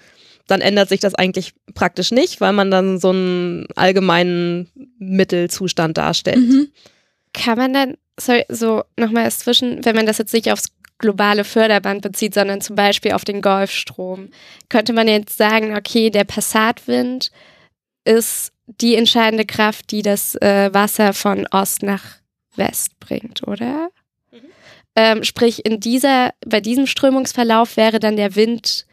dann 0.46 0.60
ändert 0.60 0.88
sich 0.88 1.00
das 1.00 1.14
eigentlich 1.14 1.54
praktisch 1.74 2.10
nicht, 2.10 2.40
weil 2.40 2.52
man 2.52 2.70
dann 2.70 2.98
so 2.98 3.10
einen 3.10 3.66
allgemeinen 3.76 4.68
Mittelzustand 4.98 5.98
darstellt. 5.98 6.38
Mhm. 6.38 6.68
Kann 7.32 7.58
man 7.58 7.72
dann 7.72 7.96
sorry, 8.20 8.44
so 8.48 8.84
nochmal 8.96 9.24
erst 9.24 9.40
zwischen, 9.40 9.84
wenn 9.84 9.96
man 9.96 10.06
das 10.06 10.18
jetzt 10.18 10.34
nicht 10.34 10.50
aufs 10.50 10.68
globale 10.98 11.44
Förderband 11.44 12.02
bezieht, 12.02 12.34
sondern 12.34 12.60
zum 12.60 12.76
Beispiel 12.76 13.12
auf 13.12 13.24
den 13.24 13.40
Golfstrom, 13.40 14.28
könnte 14.68 14.92
man 14.92 15.08
jetzt 15.08 15.36
sagen, 15.36 15.76
okay, 15.76 16.10
der 16.10 16.24
Passatwind 16.24 17.30
ist 18.04 18.52
die 18.66 18.94
entscheidende 18.94 19.44
Kraft, 19.44 19.90
die 19.90 20.02
das 20.02 20.36
äh, 20.36 20.72
Wasser 20.72 21.12
von 21.12 21.46
Ost 21.50 21.82
nach 21.82 22.04
West 22.54 23.00
bringt, 23.00 23.46
oder? 23.48 23.90
Mhm. 24.30 24.38
Ähm, 24.94 25.24
sprich, 25.24 25.64
in 25.64 25.80
dieser, 25.80 26.32
bei 26.46 26.60
diesem 26.60 26.86
Strömungsverlauf 26.86 27.76
wäre 27.76 27.98
dann 27.98 28.16
der 28.16 28.36
Wind 28.36 28.86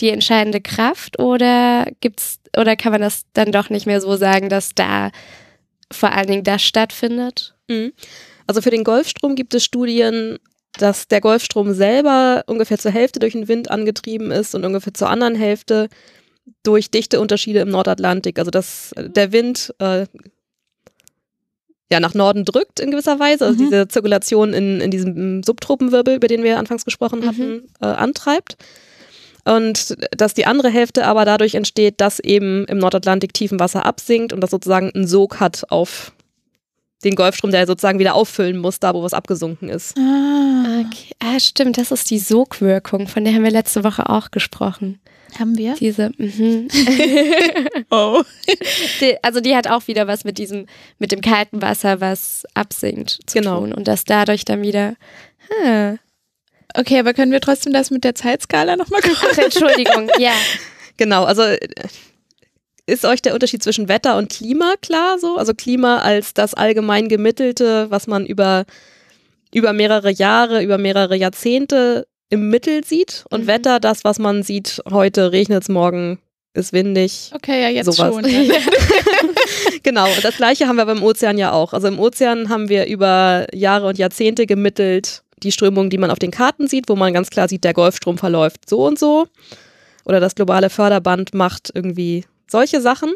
die 0.00 0.10
entscheidende 0.10 0.60
Kraft 0.60 1.18
oder 1.18 1.86
gibt's, 2.00 2.40
oder 2.56 2.76
kann 2.76 2.92
man 2.92 3.00
das 3.00 3.24
dann 3.32 3.52
doch 3.52 3.70
nicht 3.70 3.86
mehr 3.86 4.00
so 4.00 4.16
sagen, 4.16 4.48
dass 4.48 4.74
da 4.74 5.10
vor 5.90 6.12
allen 6.12 6.26
Dingen 6.26 6.44
das 6.44 6.62
stattfindet? 6.62 7.54
Mhm. 7.68 7.92
Also 8.46 8.60
für 8.60 8.70
den 8.70 8.84
Golfstrom 8.84 9.34
gibt 9.34 9.54
es 9.54 9.64
Studien, 9.64 10.38
dass 10.78 11.08
der 11.08 11.20
Golfstrom 11.20 11.72
selber 11.72 12.44
ungefähr 12.46 12.78
zur 12.78 12.90
Hälfte 12.90 13.20
durch 13.20 13.32
den 13.32 13.48
Wind 13.48 13.70
angetrieben 13.70 14.30
ist 14.30 14.54
und 14.54 14.64
ungefähr 14.64 14.94
zur 14.94 15.08
anderen 15.08 15.34
Hälfte 15.34 15.88
durch 16.62 16.90
dichte 16.90 17.20
Unterschiede 17.20 17.60
im 17.60 17.70
Nordatlantik. 17.70 18.38
Also 18.38 18.50
dass 18.50 18.92
äh, 18.92 19.08
der 19.08 19.32
Wind 19.32 19.74
äh, 19.78 20.06
ja 21.90 22.00
nach 22.00 22.14
Norden 22.14 22.44
drückt 22.44 22.80
in 22.80 22.90
gewisser 22.90 23.18
Weise, 23.18 23.46
also 23.46 23.58
mhm. 23.58 23.64
diese 23.64 23.88
Zirkulation 23.88 24.52
in, 24.52 24.80
in 24.80 24.90
diesem 24.90 25.42
Subtropenwirbel, 25.42 26.16
über 26.16 26.28
den 26.28 26.42
wir 26.42 26.58
anfangs 26.58 26.84
gesprochen 26.84 27.20
mhm. 27.20 27.26
hatten, 27.26 27.68
äh, 27.80 27.86
antreibt. 27.86 28.56
Und 29.46 29.96
dass 30.16 30.32
die 30.32 30.46
andere 30.46 30.70
Hälfte 30.70 31.06
aber 31.06 31.26
dadurch 31.26 31.54
entsteht, 31.54 32.00
dass 32.00 32.18
eben 32.18 32.64
im 32.64 32.78
Nordatlantik 32.78 33.34
Tiefenwasser 33.34 33.84
absinkt 33.84 34.32
und 34.32 34.40
das 34.40 34.50
sozusagen 34.50 34.90
einen 34.94 35.06
Sog 35.06 35.38
hat 35.38 35.70
auf 35.70 36.12
den 37.04 37.14
Golfstrom, 37.14 37.50
der 37.50 37.66
sozusagen 37.66 37.98
wieder 37.98 38.14
auffüllen 38.14 38.58
muss, 38.58 38.80
da 38.80 38.94
wo 38.94 39.02
was 39.02 39.14
abgesunken 39.14 39.68
ist. 39.68 39.96
Ah, 39.98 40.80
okay. 40.80 41.14
ah 41.20 41.38
stimmt, 41.38 41.78
das 41.78 41.90
ist 41.90 42.10
die 42.10 42.18
Sogwirkung, 42.18 43.06
von 43.08 43.24
der 43.24 43.34
haben 43.34 43.44
wir 43.44 43.50
letzte 43.50 43.84
Woche 43.84 44.08
auch 44.08 44.30
gesprochen. 44.30 45.00
Haben 45.38 45.58
wir? 45.58 45.74
Diese, 45.74 46.10
mhm. 46.16 46.68
oh. 47.90 48.22
Die, 49.00 49.16
also 49.22 49.40
die 49.40 49.56
hat 49.56 49.66
auch 49.66 49.88
wieder 49.88 50.06
was 50.06 50.24
mit 50.24 50.38
diesem, 50.38 50.66
mit 50.98 51.10
dem 51.10 51.20
kalten 51.20 51.60
Wasser, 51.60 52.00
was 52.00 52.44
absinkt 52.54 53.18
zu 53.26 53.38
genau. 53.38 53.60
tun. 53.60 53.72
Und 53.72 53.88
dass 53.88 54.04
dadurch 54.04 54.44
dann 54.44 54.62
wieder. 54.62 54.94
Hm. 55.48 55.98
Okay, 56.76 56.98
aber 56.98 57.14
können 57.14 57.32
wir 57.32 57.40
trotzdem 57.40 57.72
das 57.72 57.90
mit 57.90 58.04
der 58.04 58.14
Zeitskala 58.14 58.76
nochmal 58.76 59.00
gucken? 59.00 59.28
Ach, 59.32 59.38
Entschuldigung, 59.38 60.08
ja. 60.18 60.32
Genau, 60.96 61.24
also 61.24 61.42
ist 62.86 63.04
euch 63.04 63.22
der 63.22 63.34
Unterschied 63.34 63.62
zwischen 63.62 63.88
Wetter 63.88 64.16
und 64.16 64.30
Klima 64.30 64.74
klar 64.80 65.18
so? 65.18 65.36
Also 65.36 65.54
Klima 65.54 65.98
als 65.98 66.34
das 66.34 66.54
allgemein 66.54 67.08
gemittelte, 67.08 67.90
was 67.90 68.06
man 68.06 68.26
über, 68.26 68.64
über 69.52 69.72
mehrere 69.72 70.10
Jahre, 70.10 70.62
über 70.62 70.78
mehrere 70.78 71.16
Jahrzehnte 71.16 72.06
im 72.30 72.50
Mittel 72.50 72.84
sieht 72.84 73.24
und 73.30 73.44
mhm. 73.44 73.46
Wetter 73.46 73.80
das, 73.80 74.04
was 74.04 74.18
man 74.18 74.42
sieht, 74.42 74.82
heute 74.90 75.32
regnet 75.32 75.62
es, 75.62 75.68
morgen 75.68 76.18
ist 76.52 76.72
windig. 76.72 77.30
Okay, 77.34 77.62
ja, 77.62 77.68
jetzt 77.68 77.86
sowas. 77.86 78.14
schon. 78.14 78.24
genau, 79.82 80.06
und 80.06 80.24
das 80.24 80.36
gleiche 80.36 80.68
haben 80.68 80.76
wir 80.76 80.86
beim 80.86 81.02
Ozean 81.02 81.36
ja 81.36 81.52
auch. 81.52 81.72
Also 81.72 81.88
im 81.88 81.98
Ozean 81.98 82.48
haben 82.48 82.68
wir 82.68 82.86
über 82.86 83.46
Jahre 83.52 83.88
und 83.88 83.98
Jahrzehnte 83.98 84.46
gemittelt 84.46 85.22
die 85.42 85.52
Strömung, 85.52 85.90
die 85.90 85.98
man 85.98 86.10
auf 86.10 86.18
den 86.18 86.30
Karten 86.30 86.68
sieht, 86.68 86.88
wo 86.88 86.96
man 86.96 87.12
ganz 87.12 87.28
klar 87.28 87.48
sieht, 87.48 87.64
der 87.64 87.74
Golfstrom 87.74 88.18
verläuft 88.18 88.68
so 88.68 88.86
und 88.86 88.98
so. 88.98 89.26
Oder 90.04 90.20
das 90.20 90.34
globale 90.34 90.70
Förderband 90.70 91.34
macht 91.34 91.70
irgendwie 91.74 92.24
solche 92.54 92.80
Sachen. 92.80 93.12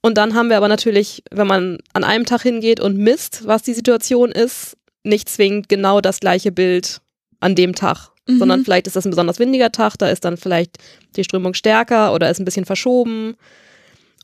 Und 0.00 0.18
dann 0.18 0.34
haben 0.34 0.50
wir 0.50 0.56
aber 0.56 0.68
natürlich, 0.68 1.22
wenn 1.30 1.46
man 1.46 1.78
an 1.92 2.02
einem 2.02 2.26
Tag 2.26 2.42
hingeht 2.42 2.80
und 2.80 2.96
misst, 2.96 3.46
was 3.46 3.62
die 3.62 3.74
Situation 3.74 4.32
ist, 4.32 4.76
nicht 5.04 5.28
zwingend 5.28 5.68
genau 5.68 6.00
das 6.00 6.18
gleiche 6.18 6.50
Bild 6.50 7.00
an 7.40 7.54
dem 7.54 7.74
Tag, 7.74 8.10
mhm. 8.26 8.38
sondern 8.38 8.64
vielleicht 8.64 8.88
ist 8.88 8.96
das 8.96 9.06
ein 9.06 9.10
besonders 9.10 9.38
windiger 9.38 9.70
Tag, 9.70 9.96
da 9.96 10.08
ist 10.08 10.24
dann 10.24 10.36
vielleicht 10.36 10.78
die 11.14 11.22
Strömung 11.22 11.54
stärker 11.54 12.12
oder 12.12 12.30
ist 12.30 12.40
ein 12.40 12.44
bisschen 12.44 12.64
verschoben. 12.64 13.36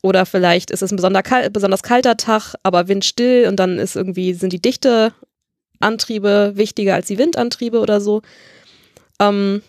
Oder 0.01 0.25
vielleicht 0.25 0.69
ist 0.69 0.83
es 0.83 0.91
ein 0.91 0.97
besonders, 0.97 1.23
kal 1.23 1.49
besonders 1.49 1.81
kalter 1.81 2.15
Tag, 2.15 2.55
aber 2.61 2.87
windstill 2.87 3.47
und 3.47 3.55
dann 3.55 3.79
ist 3.79 3.95
irgendwie, 3.95 4.33
sind 4.33 4.53
die 4.53 4.61
Dichteantriebe 4.61 6.51
wichtiger 6.55 6.93
als 6.93 7.07
die 7.07 7.17
Windantriebe 7.17 7.79
oder 7.79 7.99
so. 8.01 8.21
Ähm, 9.19 9.61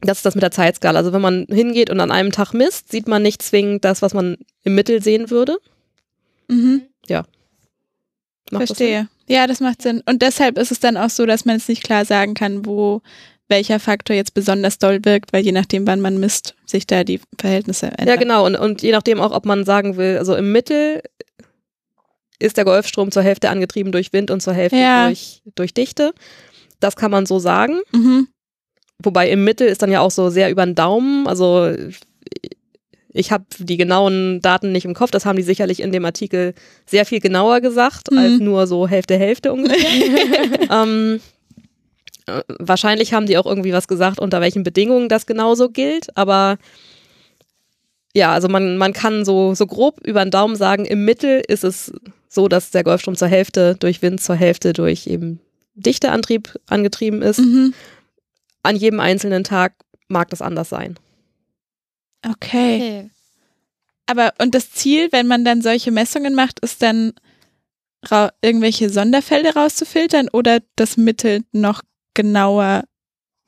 das 0.00 0.18
ist 0.18 0.26
das 0.26 0.34
mit 0.34 0.42
der 0.42 0.50
Zeitskala. 0.50 0.98
Also 0.98 1.12
wenn 1.12 1.20
man 1.20 1.46
hingeht 1.48 1.90
und 1.90 2.00
an 2.00 2.10
einem 2.10 2.32
Tag 2.32 2.52
misst, 2.52 2.90
sieht 2.90 3.08
man 3.08 3.22
nicht 3.22 3.42
zwingend 3.42 3.84
das, 3.84 4.02
was 4.02 4.14
man 4.14 4.36
im 4.64 4.74
Mittel 4.74 5.02
sehen 5.02 5.30
würde. 5.30 5.58
Mhm. 6.48 6.82
Ja. 7.08 7.24
Macht 8.50 8.66
Verstehe. 8.66 9.08
Ja, 9.28 9.46
das 9.46 9.60
macht 9.60 9.82
Sinn. 9.82 10.02
Und 10.06 10.22
deshalb 10.22 10.58
ist 10.58 10.72
es 10.72 10.80
dann 10.80 10.96
auch 10.96 11.10
so, 11.10 11.24
dass 11.26 11.44
man 11.44 11.56
es 11.56 11.68
nicht 11.68 11.84
klar 11.84 12.04
sagen 12.04 12.34
kann, 12.34 12.66
wo 12.66 13.00
welcher 13.48 13.78
Faktor 13.80 14.16
jetzt 14.16 14.34
besonders 14.34 14.78
doll 14.78 15.00
wirkt, 15.04 15.32
weil 15.32 15.44
je 15.44 15.52
nachdem, 15.52 15.86
wann 15.86 16.00
man 16.00 16.18
misst, 16.18 16.54
sich 16.66 16.86
da 16.86 17.04
die 17.04 17.20
Verhältnisse 17.38 17.86
ändern. 17.86 18.08
Ja, 18.08 18.16
genau. 18.16 18.46
Und, 18.46 18.56
und 18.56 18.82
je 18.82 18.92
nachdem 18.92 19.20
auch, 19.20 19.32
ob 19.32 19.44
man 19.44 19.64
sagen 19.64 19.96
will, 19.96 20.18
also 20.18 20.34
im 20.36 20.52
Mittel 20.52 21.02
ist 22.38 22.56
der 22.56 22.64
Golfstrom 22.64 23.10
zur 23.12 23.22
Hälfte 23.22 23.50
angetrieben 23.50 23.92
durch 23.92 24.12
Wind 24.12 24.30
und 24.30 24.40
zur 24.40 24.54
Hälfte 24.54 24.78
Ja. 24.78 25.06
durch, 25.06 25.42
durch 25.54 25.74
Dichte. 25.74 26.14
Das 26.78 26.96
kann 26.96 27.10
man 27.10 27.26
so 27.26 27.38
sagen. 27.38 27.80
Mhm. 27.92 28.28
Wobei 29.02 29.30
im 29.30 29.44
Mittel 29.44 29.66
ist 29.68 29.82
dann 29.82 29.90
ja 29.92 30.00
auch 30.00 30.10
so 30.10 30.28
sehr 30.30 30.50
über 30.50 30.64
den 30.64 30.74
Daumen. 30.74 31.26
Also 31.26 31.72
ich 33.12 33.32
habe 33.32 33.44
die 33.58 33.76
genauen 33.76 34.40
Daten 34.40 34.72
nicht 34.72 34.84
im 34.84 34.94
Kopf. 34.94 35.10
Das 35.10 35.26
haben 35.26 35.36
die 35.36 35.42
sicherlich 35.42 35.80
in 35.80 35.90
dem 35.92 36.04
Artikel 36.04 36.54
sehr 36.86 37.04
viel 37.04 37.20
genauer 37.20 37.60
gesagt, 37.60 38.10
Mhm. 38.10 38.18
als 38.18 38.38
nur 38.40 38.66
so 38.66 38.86
Hälfte, 38.86 39.16
Hälfte 39.16 39.52
ungefähr. 39.52 39.76
ähm, 40.70 41.20
äh, 42.26 42.42
wahrscheinlich 42.58 43.12
haben 43.12 43.26
die 43.26 43.36
auch 43.38 43.46
irgendwie 43.46 43.72
was 43.72 43.88
gesagt, 43.88 44.20
unter 44.20 44.40
welchen 44.40 44.62
Bedingungen 44.62 45.08
das 45.08 45.26
genauso 45.26 45.70
gilt. 45.70 46.16
Aber 46.16 46.58
ja, 48.14 48.32
also 48.32 48.48
man, 48.48 48.76
man 48.76 48.92
kann 48.92 49.24
so, 49.24 49.54
so 49.54 49.66
grob 49.66 50.00
über 50.06 50.24
den 50.24 50.30
Daumen 50.30 50.56
sagen, 50.56 50.84
im 50.84 51.04
Mittel 51.04 51.42
ist 51.46 51.64
es 51.64 51.92
so, 52.28 52.48
dass 52.48 52.70
der 52.70 52.84
Golfstrom 52.84 53.16
zur 53.16 53.28
Hälfte 53.28 53.76
durch 53.78 54.02
Wind, 54.02 54.20
zur 54.20 54.36
Hälfte 54.36 54.72
durch 54.72 55.06
eben 55.08 55.40
Dichteantrieb 55.74 56.58
angetrieben 56.68 57.22
ist 57.22 57.38
Mhm. 57.38 57.74
An 58.62 58.76
jedem 58.76 59.00
einzelnen 59.00 59.44
Tag 59.44 59.74
mag 60.08 60.30
das 60.30 60.42
anders 60.42 60.68
sein. 60.68 60.98
Okay. 62.24 62.76
Okay. 62.76 63.10
Aber 64.06 64.34
und 64.38 64.54
das 64.54 64.72
Ziel, 64.72 65.08
wenn 65.12 65.26
man 65.28 65.44
dann 65.44 65.62
solche 65.62 65.92
Messungen 65.92 66.34
macht, 66.34 66.60
ist 66.60 66.82
dann 66.82 67.12
ra 68.06 68.32
irgendwelche 68.42 68.90
Sonderfälle 68.90 69.54
rauszufiltern 69.54 70.28
oder 70.32 70.60
das 70.74 70.96
Mittel 70.96 71.42
noch 71.52 71.82
genauer 72.14 72.84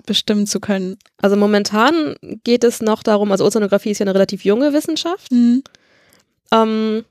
bestimmen 0.07 0.47
zu 0.47 0.61
können. 0.61 0.97
Also 1.21 1.37
momentan 1.37 2.15
geht 2.45 2.65
es 2.65 2.81
noch 2.81 3.03
darum, 3.03 3.33
also 3.33 3.45
Ozeanographie 3.45 3.91
ist 3.91 3.99
ja 3.99 4.05
eine 4.05 4.15
relativ 4.15 4.45
junge 4.45 4.73
Wissenschaft. 4.73 5.31
Mhm. 5.33 5.63
Ähm, 6.53 7.05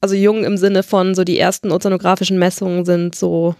also 0.00 0.14
jung 0.14 0.44
im 0.44 0.58
Sinne 0.58 0.82
von 0.82 1.14
so 1.14 1.24
die 1.24 1.38
ersten 1.38 1.72
ozeanografischen 1.72 2.38
Messungen 2.38 2.84
sind 2.84 3.14
so 3.14 3.54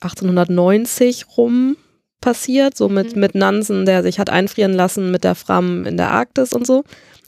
1890 0.00 1.26
rum 1.36 1.76
passiert, 2.20 2.76
so 2.76 2.88
mit, 2.88 3.14
Mhm. 3.14 3.20
mit 3.20 3.34
Nansen, 3.34 3.86
der 3.86 4.02
sich 4.02 4.18
hat 4.18 4.30
einfrieren 4.30 4.72
lassen 4.72 5.10
mit 5.10 5.24
der 5.24 5.34
Fram 5.34 5.86
in 5.86 5.96
der 5.96 6.10
Arktis 6.10 6.52
und 6.52 6.66
so. 6.66 6.84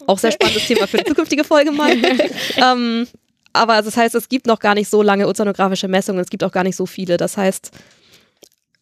Auch 0.06 0.18
sehr 0.18 0.32
spannendes 0.32 0.66
Thema 0.66 0.86
für 0.86 0.98
eine 0.98 1.06
zukünftige 1.06 1.44
Folge 1.44 1.70
mal. 1.72 1.92
ähm, 2.56 3.06
aber 3.52 3.74
also 3.74 3.88
das 3.90 3.96
heißt, 3.96 4.14
es 4.14 4.28
gibt 4.28 4.46
noch 4.46 4.58
gar 4.58 4.74
nicht 4.74 4.88
so 4.88 5.02
lange 5.02 5.26
ozeanografische 5.28 5.88
Messungen, 5.88 6.20
es 6.20 6.30
gibt 6.30 6.44
auch 6.44 6.52
gar 6.52 6.64
nicht 6.64 6.76
so 6.76 6.86
viele. 6.86 7.16
Das 7.16 7.36
heißt, 7.36 7.70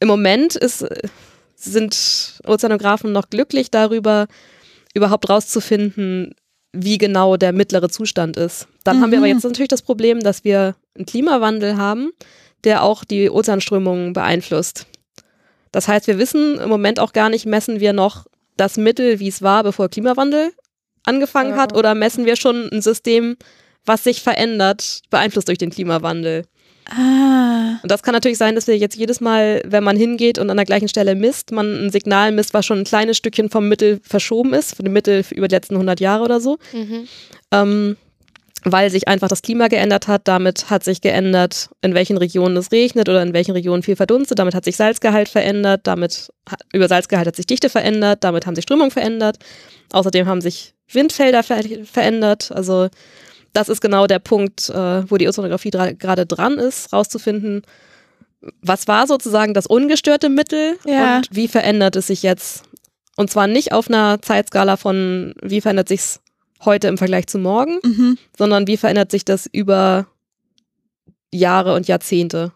im 0.01 0.09
Moment 0.09 0.57
ist, 0.57 0.85
sind 1.57 2.38
Ozeanographen 2.47 3.12
noch 3.12 3.31
glücklich 3.31 3.71
darüber, 3.71 4.27
überhaupt 4.94 5.29
rauszufinden, 5.29 6.35
wie 6.73 6.99
genau 6.99 7.37
der 7.37 7.53
mittlere 7.53 7.88
Zustand 7.88 8.37
ist. 8.37 8.68
Dann 8.85 9.01
haben 9.01 9.11
wir 9.11 9.18
aber 9.18 9.27
Mhm. 9.27 9.35
jetzt 9.35 9.44
natürlich 9.44 9.68
das 9.68 9.83
Problem, 9.83 10.21
dass 10.21 10.44
wir 10.44 10.77
einen 10.97 11.07
Klimawandel 11.07 11.77
haben, 11.77 12.11
der 12.64 12.83
auch 12.83 13.05
die 13.05 13.31
Ozeanströmungen 13.31 14.12
beeinflusst. 14.12 14.87
Das 15.72 15.88
heißt, 15.88 16.07
wir 16.07 16.18
wissen 16.18 16.59
im 16.59 16.68
Moment 16.68 17.00
auch 17.00 17.12
gar 17.12 17.28
nicht, 17.28 17.46
messen 17.46 17.81
wir 17.81 17.92
noch 17.92 18.26
das 18.57 18.76
Mittel, 18.76 19.20
wie 19.20 19.28
es 19.28 19.42
war, 19.42 19.62
bevor 19.62 19.88
Klimawandel 19.88 20.50
angefangen 21.04 21.57
hat, 21.57 21.74
oder 21.74 21.94
messen 21.94 22.26
wir 22.26 22.37
schon 22.37 22.68
ein 22.70 22.83
System, 22.83 23.37
was 23.87 24.04
sich 24.04 24.20
verändert, 24.22 25.00
beeinflusst 25.11 25.48
durch 25.48 25.59
den 25.59 25.70
Klimawandel. 25.70 26.44
Ah. 26.90 27.78
Und 27.83 27.90
das 27.90 28.02
kann 28.02 28.14
natürlich 28.14 28.38
sein, 28.38 28.54
dass 28.54 28.66
wir 28.66 28.76
jetzt 28.76 28.96
jedes 28.96 29.20
Mal, 29.20 29.62
wenn 29.66 29.85
man 29.85 29.96
hingeht 29.96 30.38
und 30.38 30.50
an 30.50 30.57
der 30.57 30.66
gleichen 30.66 30.88
Stelle 30.88 31.14
misst, 31.14 31.52
man 31.52 31.87
ein 31.87 31.90
Signal 31.90 32.33
misst, 32.33 32.54
was 32.54 32.66
schon 32.66 32.78
ein 32.78 32.85
kleines 32.85 33.16
Stückchen 33.16 33.50
vom 33.50 33.68
Mittel 33.68 34.00
verschoben 34.02 34.54
ist, 34.54 34.74
von 34.74 34.85
dem 34.85 34.92
Mittel 34.94 35.24
über 35.31 35.48
die 35.48 35.54
letzten 35.54 35.74
100 35.74 36.00
Jahre 36.00 36.24
oder 36.24 36.40
so, 36.40 36.59
Mhm. 36.72 37.07
ähm, 37.52 37.96
weil 38.64 38.90
sich 38.90 39.09
einfach 39.09 39.29
das 39.29 39.42
Klima 39.42 39.68
geändert 39.68 40.09
hat. 40.09 40.23
Damit 40.29 40.71
hat 40.71 40.85
sich 40.85 41.01
geändert, 41.01 41.71
in 41.81 41.94
welchen 41.94 42.16
Regionen 42.18 42.57
es 42.57 42.73
regnet 42.73 43.09
oder 43.09 43.23
in 43.23 43.33
welchen 43.33 43.53
Regionen 43.53 43.83
viel 43.83 43.97
verdunstet. 43.97 44.38
Damit 44.38 44.55
hat 44.55 44.64
sich 44.64 44.77
Salzgehalt 44.77 45.29
verändert. 45.29 45.83
Damit 45.85 46.29
hat, 46.49 46.61
über 46.73 46.88
Salzgehalt 46.88 47.27
hat 47.27 47.37
sich 47.37 47.47
Dichte 47.47 47.68
verändert. 47.68 48.25
Damit 48.25 48.47
haben 48.47 48.55
sich 48.55 48.64
Strömungen 48.64 48.90
verändert. 48.90 49.38
Außerdem 49.92 50.27
haben 50.27 50.40
sich 50.40 50.75
Windfelder 50.92 51.42
ver 51.42 51.61
verändert. 51.85 52.51
Also 52.53 52.88
das 53.53 53.68
ist 53.68 53.81
genau 53.81 54.07
der 54.07 54.18
Punkt, 54.18 54.68
äh, 54.71 55.11
wo 55.11 55.16
die 55.16 55.29
Ozeanographie 55.29 55.71
gerade 55.71 56.27
dran 56.27 56.59
ist, 56.59 56.92
rauszufinden, 56.92 57.62
was 58.62 58.87
war 58.87 59.07
sozusagen 59.07 59.55
das 59.55 59.66
ungestörte 59.66 60.29
Mittel 60.29 60.79
Ja. 60.85 61.16
und 61.16 61.29
wie 61.33 61.49
verändert 61.49 61.97
es 61.97 62.07
sich 62.07 62.23
jetzt? 62.23 62.62
Und 63.16 63.31
zwar 63.31 63.47
nicht 63.49 63.73
auf 63.73 63.88
einer 63.88 64.23
Zeitskala 64.23 64.77
von, 64.77 65.35
wie 65.42 65.61
verändert 65.61 65.88
sich's 65.88 66.21
heute 66.64 66.88
im 66.88 66.99
Vergleich 66.99 67.27
zu 67.27 67.38
morgen, 67.38 67.79
Mhm. 67.85 68.18
sondern 68.37 68.66
wie 68.66 68.77
verändert 68.77 69.11
sich 69.11 69.25
das 69.25 69.47
über 69.51 70.07
Jahre 71.33 71.75
und 71.75 71.88
Jahrzehnte. 71.88 72.53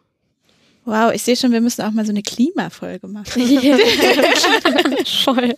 Wow, 0.85 1.13
ich 1.13 1.23
sehe 1.23 1.37
schon, 1.37 1.53
wir 1.53 1.61
müssen 1.61 1.83
auch 1.83 1.93
mal 1.93 2.05
so 2.05 2.11
eine 2.11 2.23
Klimafolge 2.23 3.07
machen. 3.07 3.43
Voll. 5.25 5.55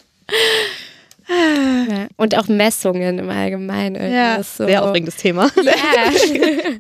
Ja. 1.26 2.08
Und 2.18 2.36
auch 2.36 2.48
Messungen 2.48 3.18
im 3.18 3.30
Allgemeinen. 3.30 3.94
irgendwie 3.96 4.14
Ja. 4.14 4.34
ist 4.36 4.58
so. 4.58 4.66
Sehr 4.66 4.84
aufregendes 4.84 5.16
Thema. 5.16 5.50
Ja. 5.62 5.72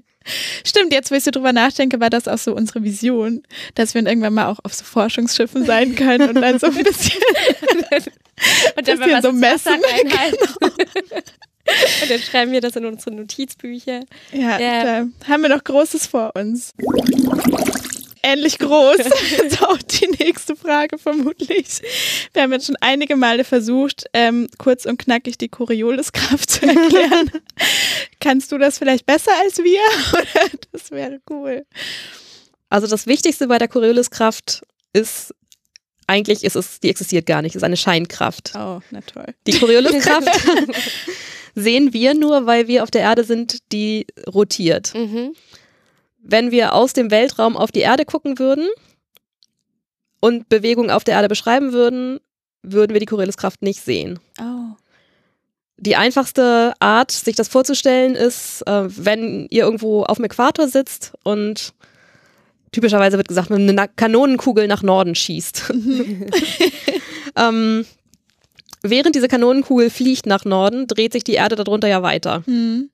Stimmt, 0.66 0.92
jetzt, 0.92 1.10
wo 1.10 1.14
ich 1.14 1.24
so 1.24 1.30
drüber 1.30 1.52
nachdenke, 1.52 2.00
war 2.00 2.08
das 2.10 2.28
auch 2.28 2.38
so 2.38 2.54
unsere 2.54 2.82
Vision, 2.82 3.42
dass 3.74 3.92
wir 3.94 4.04
irgendwann 4.06 4.32
mal 4.34 4.46
auch 4.46 4.58
auf 4.62 4.72
so 4.74 4.82
Forschungsschiffen 4.84 5.64
sein 5.66 5.94
können 5.94 6.30
und 6.30 6.40
dann 6.42 6.58
so 6.58 6.66
ein 6.66 6.74
bisschen. 6.82 7.20
Und 8.76 8.88
dann 8.88 8.98
Bisschen 8.98 9.22
so 9.22 9.32
messen. 9.32 9.72
reinhalten. 9.74 10.48
Und 12.02 12.10
dann 12.10 12.20
schreiben 12.20 12.52
wir 12.52 12.60
das 12.60 12.76
in 12.76 12.84
unsere 12.86 13.14
Notizbücher. 13.14 14.00
Ja, 14.32 14.58
Ja. 14.60 14.84
da 14.84 15.06
haben 15.28 15.42
wir 15.42 15.48
noch 15.48 15.64
Großes 15.64 16.06
vor 16.06 16.32
uns. 16.36 16.72
Ähnlich 18.22 18.58
groß 18.58 18.96
ist 19.46 19.62
auch 19.62 19.76
die 19.78 20.08
nächste 20.18 20.56
Frage 20.56 20.96
vermutlich. 20.98 21.82
Wir 22.32 22.42
haben 22.42 22.52
jetzt 22.52 22.66
schon 22.66 22.76
einige 22.80 23.16
Male 23.16 23.44
versucht, 23.44 24.04
ähm, 24.14 24.48
kurz 24.58 24.86
und 24.86 24.98
knackig 24.98 25.36
die 25.38 25.48
Corioliskraft 25.48 26.50
zu 26.50 26.62
erklären. 26.66 27.30
Kannst 28.20 28.50
du 28.52 28.58
das 28.58 28.78
vielleicht 28.78 29.04
besser 29.06 29.32
als 29.42 29.58
wir? 29.58 29.80
Oder 30.12 30.50
das 30.72 30.90
wäre 30.90 31.20
cool. 31.30 31.66
Also 32.70 32.86
das 32.86 33.06
Wichtigste 33.06 33.46
bei 33.46 33.58
der 33.58 33.68
Corioliskraft 33.68 34.62
ist, 34.94 35.34
eigentlich 36.06 36.44
ist 36.44 36.56
es, 36.56 36.80
die 36.80 36.88
existiert 36.90 37.26
gar 37.26 37.42
nicht, 37.42 37.52
es 37.52 37.56
ist 37.56 37.64
eine 37.64 37.76
Scheinkraft. 37.76 38.52
Oh, 38.56 38.80
na 38.90 39.00
toll. 39.02 39.34
Die 39.46 39.58
Corioliskraft 39.58 40.28
sehen 41.54 41.92
wir 41.92 42.14
nur, 42.14 42.46
weil 42.46 42.68
wir 42.68 42.82
auf 42.82 42.90
der 42.90 43.02
Erde 43.02 43.24
sind, 43.24 43.72
die 43.72 44.06
rotiert. 44.32 44.92
Mhm. 44.94 45.34
Wenn 46.18 46.50
wir 46.50 46.74
aus 46.74 46.92
dem 46.92 47.10
Weltraum 47.10 47.56
auf 47.56 47.70
die 47.70 47.80
Erde 47.80 48.04
gucken 48.04 48.38
würden 48.38 48.68
und 50.20 50.48
Bewegung 50.48 50.90
auf 50.90 51.04
der 51.04 51.14
Erde 51.14 51.28
beschreiben 51.28 51.72
würden, 51.72 52.18
würden 52.62 52.92
wir 52.94 53.00
die 53.00 53.06
Corioliskraft 53.06 53.62
nicht 53.62 53.82
sehen. 53.82 54.18
Oh. 54.40 54.74
Die 55.76 55.96
einfachste 55.96 56.72
Art, 56.78 57.10
sich 57.10 57.36
das 57.36 57.48
vorzustellen, 57.48 58.14
ist, 58.14 58.62
äh, 58.66 58.84
wenn 58.88 59.46
ihr 59.50 59.64
irgendwo 59.64 60.04
auf 60.04 60.16
dem 60.16 60.24
Äquator 60.24 60.68
sitzt 60.68 61.12
und 61.24 61.74
typischerweise 62.72 63.16
wird 63.16 63.28
gesagt, 63.28 63.50
eine 63.50 63.88
Kanonenkugel 63.88 64.66
nach 64.66 64.82
Norden 64.82 65.14
schießt. 65.14 65.72
ähm, 67.36 67.84
während 68.84 69.16
diese 69.16 69.28
Kanonenkugel 69.28 69.90
fliegt 69.90 70.26
nach 70.26 70.44
Norden, 70.44 70.86
dreht 70.86 71.12
sich 71.12 71.24
die 71.24 71.34
Erde 71.34 71.56
darunter 71.56 71.88
ja 71.88 72.02
weiter. 72.02 72.42
Hm. 72.46 72.90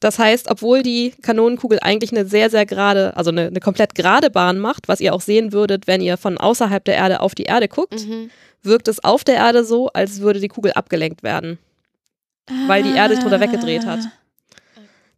Das 0.00 0.18
heißt, 0.18 0.50
obwohl 0.50 0.82
die 0.82 1.12
Kanonenkugel 1.22 1.78
eigentlich 1.80 2.10
eine 2.10 2.26
sehr, 2.26 2.50
sehr 2.50 2.66
gerade, 2.66 3.16
also 3.16 3.30
eine, 3.30 3.46
eine 3.46 3.60
komplett 3.60 3.94
gerade 3.94 4.30
Bahn 4.30 4.58
macht, 4.58 4.88
was 4.88 5.00
ihr 5.00 5.14
auch 5.14 5.20
sehen 5.20 5.52
würdet, 5.52 5.86
wenn 5.86 6.00
ihr 6.00 6.16
von 6.16 6.38
außerhalb 6.38 6.84
der 6.84 6.96
Erde 6.96 7.20
auf 7.20 7.34
die 7.34 7.44
Erde 7.44 7.68
guckt, 7.68 8.06
Mhm. 8.06 8.30
wirkt 8.62 8.88
es 8.88 9.04
auf 9.04 9.22
der 9.22 9.36
Erde 9.36 9.64
so, 9.64 9.88
als 9.88 10.20
würde 10.20 10.40
die 10.40 10.48
Kugel 10.48 10.72
abgelenkt 10.72 11.22
werden. 11.22 11.58
Weil 12.66 12.82
die 12.82 12.94
Erde 12.94 13.14
sich 13.14 13.22
drunter 13.22 13.38
weggedreht 13.40 13.86
hat. 13.86 14.00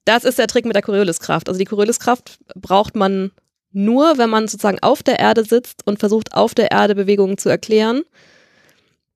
Das 0.04 0.24
ist 0.24 0.38
der 0.38 0.46
Trick 0.48 0.66
mit 0.66 0.74
der 0.74 0.82
Corioliskraft. 0.82 1.48
Also 1.48 1.58
die 1.58 1.64
Corioliskraft 1.64 2.38
braucht 2.54 2.94
man 2.94 3.30
nur, 3.72 4.18
wenn 4.18 4.28
man 4.28 4.46
sozusagen 4.48 4.78
auf 4.82 5.02
der 5.02 5.18
Erde 5.18 5.44
sitzt 5.44 5.86
und 5.86 5.98
versucht, 5.98 6.34
auf 6.34 6.54
der 6.54 6.70
Erde 6.70 6.94
Bewegungen 6.94 7.38
zu 7.38 7.48
erklären, 7.48 8.02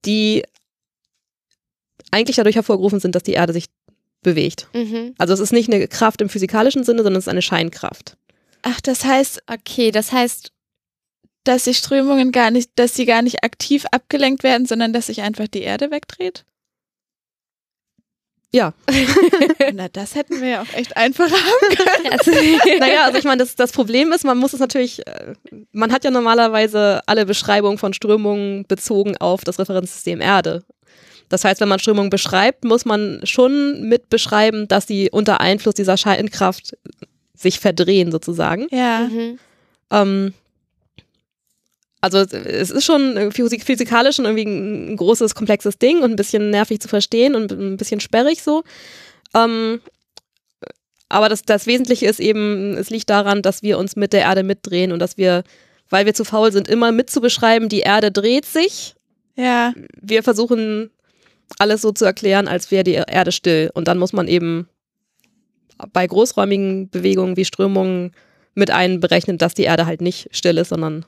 die 0.05 0.43
eigentlich 2.11 2.37
dadurch 2.37 2.55
hervorgerufen 2.55 2.99
sind, 2.99 3.15
dass 3.15 3.23
die 3.23 3.33
Erde 3.33 3.53
sich 3.53 3.65
bewegt. 4.21 4.67
Mhm. 4.73 5.13
Also 5.17 5.33
es 5.33 5.39
ist 5.39 5.53
nicht 5.53 5.71
eine 5.71 5.87
Kraft 5.87 6.21
im 6.21 6.29
physikalischen 6.29 6.83
Sinne, 6.83 7.03
sondern 7.03 7.19
es 7.19 7.25
ist 7.25 7.29
eine 7.29 7.41
Scheinkraft. 7.41 8.17
Ach, 8.61 8.81
das 8.81 9.05
heißt, 9.05 9.43
Okay, 9.47 9.91
das 9.91 10.11
heißt, 10.11 10.51
dass 11.43 11.63
die 11.63 11.73
Strömungen 11.73 12.31
gar 12.31 12.51
nicht, 12.51 12.71
dass 12.75 12.95
sie 12.95 13.05
gar 13.05 13.21
nicht 13.21 13.43
aktiv 13.43 13.85
abgelenkt 13.91 14.43
werden, 14.43 14.65
sondern 14.65 14.93
dass 14.93 15.07
sich 15.07 15.21
einfach 15.21 15.47
die 15.47 15.61
Erde 15.61 15.91
wegdreht? 15.91 16.45
Ja. 18.51 18.73
Na, 19.73 19.87
das 19.89 20.15
hätten 20.15 20.41
wir 20.41 20.47
ja 20.47 20.61
auch 20.61 20.73
echt 20.73 20.97
einfacher 20.97 21.35
haben 21.35 21.75
können. 21.75 21.89
Also, 22.19 22.31
naja, 22.79 23.03
also 23.05 23.17
ich 23.19 23.23
meine, 23.23 23.37
das, 23.43 23.55
das 23.55 23.71
Problem 23.71 24.11
ist, 24.11 24.25
man 24.25 24.37
muss 24.37 24.53
es 24.53 24.59
natürlich, 24.59 25.05
äh, 25.05 25.33
man 25.71 25.91
hat 25.91 26.03
ja 26.03 26.11
normalerweise 26.11 27.01
alle 27.05 27.25
Beschreibungen 27.25 27.77
von 27.77 27.93
Strömungen 27.93 28.65
bezogen 28.67 29.17
auf 29.17 29.43
das 29.43 29.59
Referenzsystem 29.59 30.21
Erde. 30.21 30.63
Das 31.29 31.45
heißt, 31.45 31.61
wenn 31.61 31.67
man 31.67 31.77
Strömungen 31.77 32.09
beschreibt, 32.09 32.63
muss 32.63 32.85
man 32.85 33.21
schon 33.23 33.87
mit 33.87 34.09
beschreiben, 34.09 34.67
dass 34.67 34.87
sie 34.87 35.09
unter 35.11 35.39
Einfluss 35.39 35.75
dieser 35.75 35.97
Scheinkraft 35.97 36.75
sich 37.35 37.59
verdrehen 37.59 38.11
sozusagen. 38.11 38.67
Ja. 38.71 39.01
mhm. 39.01 39.39
Ähm, 39.91 40.33
also 42.01 42.19
es 42.19 42.71
ist 42.71 42.85
schon 42.85 43.31
physik 43.31 43.63
physikalisch 43.63 44.15
schon 44.15 44.25
irgendwie 44.25 44.45
ein, 44.45 44.93
ein 44.93 44.97
großes, 44.97 45.35
komplexes 45.35 45.77
Ding 45.77 46.01
und 46.01 46.11
ein 46.11 46.15
bisschen 46.15 46.49
nervig 46.49 46.79
zu 46.79 46.87
verstehen 46.87 47.35
und 47.35 47.51
ein 47.51 47.77
bisschen 47.77 47.99
sperrig 47.99 48.41
so. 48.41 48.63
Ähm, 49.35 49.81
aber 51.09 51.27
das, 51.27 51.41
das 51.41 51.65
Wesentliche 51.65 52.05
ist 52.05 52.19
eben, 52.19 52.77
es 52.77 52.89
liegt 52.89 53.09
daran, 53.09 53.41
dass 53.41 53.63
wir 53.63 53.77
uns 53.79 53.95
mit 53.95 54.13
der 54.13 54.21
Erde 54.21 54.43
mitdrehen 54.43 54.91
und 54.91 54.99
dass 54.99 55.17
wir, 55.17 55.43
weil 55.89 56.05
wir 56.05 56.13
zu 56.13 56.23
faul 56.23 56.51
sind, 56.51 56.67
immer 56.67 56.91
mitzubeschreiben, 56.91 57.67
die 57.67 57.79
Erde 57.79 58.11
dreht 58.11 58.45
sich. 58.45 58.95
Ja. 59.35 59.73
Wir 59.99 60.23
versuchen 60.23 60.91
alles 61.57 61.81
so 61.81 61.91
zu 61.91 62.05
erklären, 62.05 62.47
als 62.47 62.69
wäre 62.69 62.83
die 62.83 62.93
Erde 62.93 63.31
still. 63.31 63.71
Und 63.73 63.87
dann 63.87 63.97
muss 63.97 64.13
man 64.13 64.27
eben 64.27 64.69
bei 65.93 66.05
großräumigen 66.05 66.89
Bewegungen 66.89 67.37
wie 67.37 67.45
Strömungen 67.45 68.11
mit 68.53 68.69
einberechnen, 68.69 69.39
dass 69.39 69.55
die 69.55 69.63
Erde 69.63 69.87
halt 69.87 70.01
nicht 70.01 70.29
still 70.31 70.57
ist, 70.57 70.69
sondern 70.69 71.05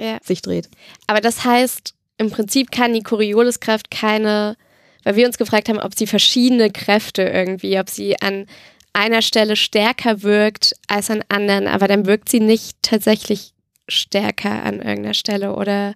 Ja. 0.00 0.18
sich 0.22 0.42
dreht. 0.42 0.68
Aber 1.06 1.20
das 1.20 1.44
heißt, 1.44 1.94
im 2.18 2.30
Prinzip 2.30 2.70
kann 2.70 2.92
die 2.94 3.02
Corioliskraft 3.02 3.90
keine, 3.90 4.56
weil 5.04 5.16
wir 5.16 5.26
uns 5.26 5.38
gefragt 5.38 5.68
haben, 5.68 5.78
ob 5.78 5.96
sie 5.96 6.06
verschiedene 6.06 6.70
Kräfte 6.70 7.22
irgendwie, 7.22 7.78
ob 7.78 7.88
sie 7.88 8.20
an 8.20 8.46
einer 8.92 9.22
Stelle 9.22 9.56
stärker 9.56 10.22
wirkt 10.22 10.74
als 10.86 11.10
an 11.10 11.24
anderen, 11.28 11.66
aber 11.66 11.88
dann 11.88 12.06
wirkt 12.06 12.28
sie 12.28 12.40
nicht 12.40 12.76
tatsächlich 12.82 13.52
stärker 13.88 14.62
an 14.62 14.76
irgendeiner 14.76 15.14
Stelle 15.14 15.54
oder 15.54 15.94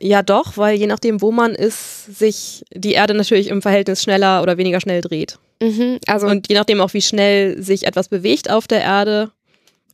Ja, 0.00 0.22
doch, 0.22 0.56
weil 0.56 0.76
je 0.76 0.86
nachdem, 0.86 1.22
wo 1.22 1.32
man 1.32 1.54
ist, 1.54 2.18
sich 2.18 2.64
die 2.74 2.92
Erde 2.92 3.14
natürlich 3.14 3.48
im 3.48 3.62
Verhältnis 3.62 4.02
schneller 4.02 4.42
oder 4.42 4.58
weniger 4.58 4.80
schnell 4.80 5.00
dreht. 5.00 5.38
mhm, 5.60 5.98
also 6.06 6.26
Und 6.26 6.48
je 6.48 6.54
nachdem 6.54 6.80
auch, 6.80 6.92
wie 6.94 7.02
schnell 7.02 7.62
sich 7.62 7.86
etwas 7.86 8.08
bewegt 8.08 8.50
auf 8.50 8.66
der 8.66 8.82
Erde, 8.82 9.30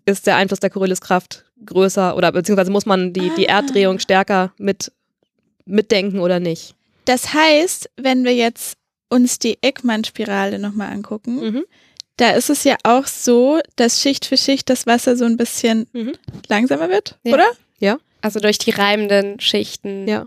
ist 0.07 0.27
der 0.27 0.37
Einfluss 0.37 0.61
der 0.61 0.71
Corioliskraft 0.71 1.45
größer 1.65 2.17
oder 2.17 2.33
beziehungsweise 2.33 2.71
muss 2.71 2.87
man 2.87 3.13
die, 3.13 3.31
die 3.37 3.49
Ah. 3.49 3.57
Erddrehung 3.59 3.99
stärker 3.99 4.53
mit 4.59 4.93
mitdenken 5.67 6.21
oder 6.21 6.41
nicht. 6.41 6.75
Das 7.05 7.33
heißt, 7.35 7.91
wenn 7.97 8.25
wir 8.25 8.35
jetzt 8.35 8.77
uns 9.09 9.39
die 9.39 9.59
Eckmann-Spirale 9.63 10.59
nochmal 10.59 10.93
angucken, 10.93 11.37
Mhm. 11.41 11.65
da 12.17 12.31
ist 12.31 12.51
es 12.51 12.65
ja 12.65 12.77
auch 12.85 13.07
so, 13.07 13.61
dass 13.77 14.01
Schicht 14.01 14.25
für 14.27 14.37
Schicht 14.37 14.71
das 14.71 14.87
Wasser 14.87 15.17
so 15.17 15.25
ein 15.25 15.37
bisschen 15.37 15.87
Mhm. 15.93 16.13
langsamer 16.49 16.89
wird, 16.89 17.19
Ja. 17.25 17.35
oder? 17.35 17.47
also 18.23 18.39
durch 18.39 18.59
die 18.59 18.71
reibenden 18.71 19.41
Schichten. 19.41 20.07
Ja. 20.07 20.27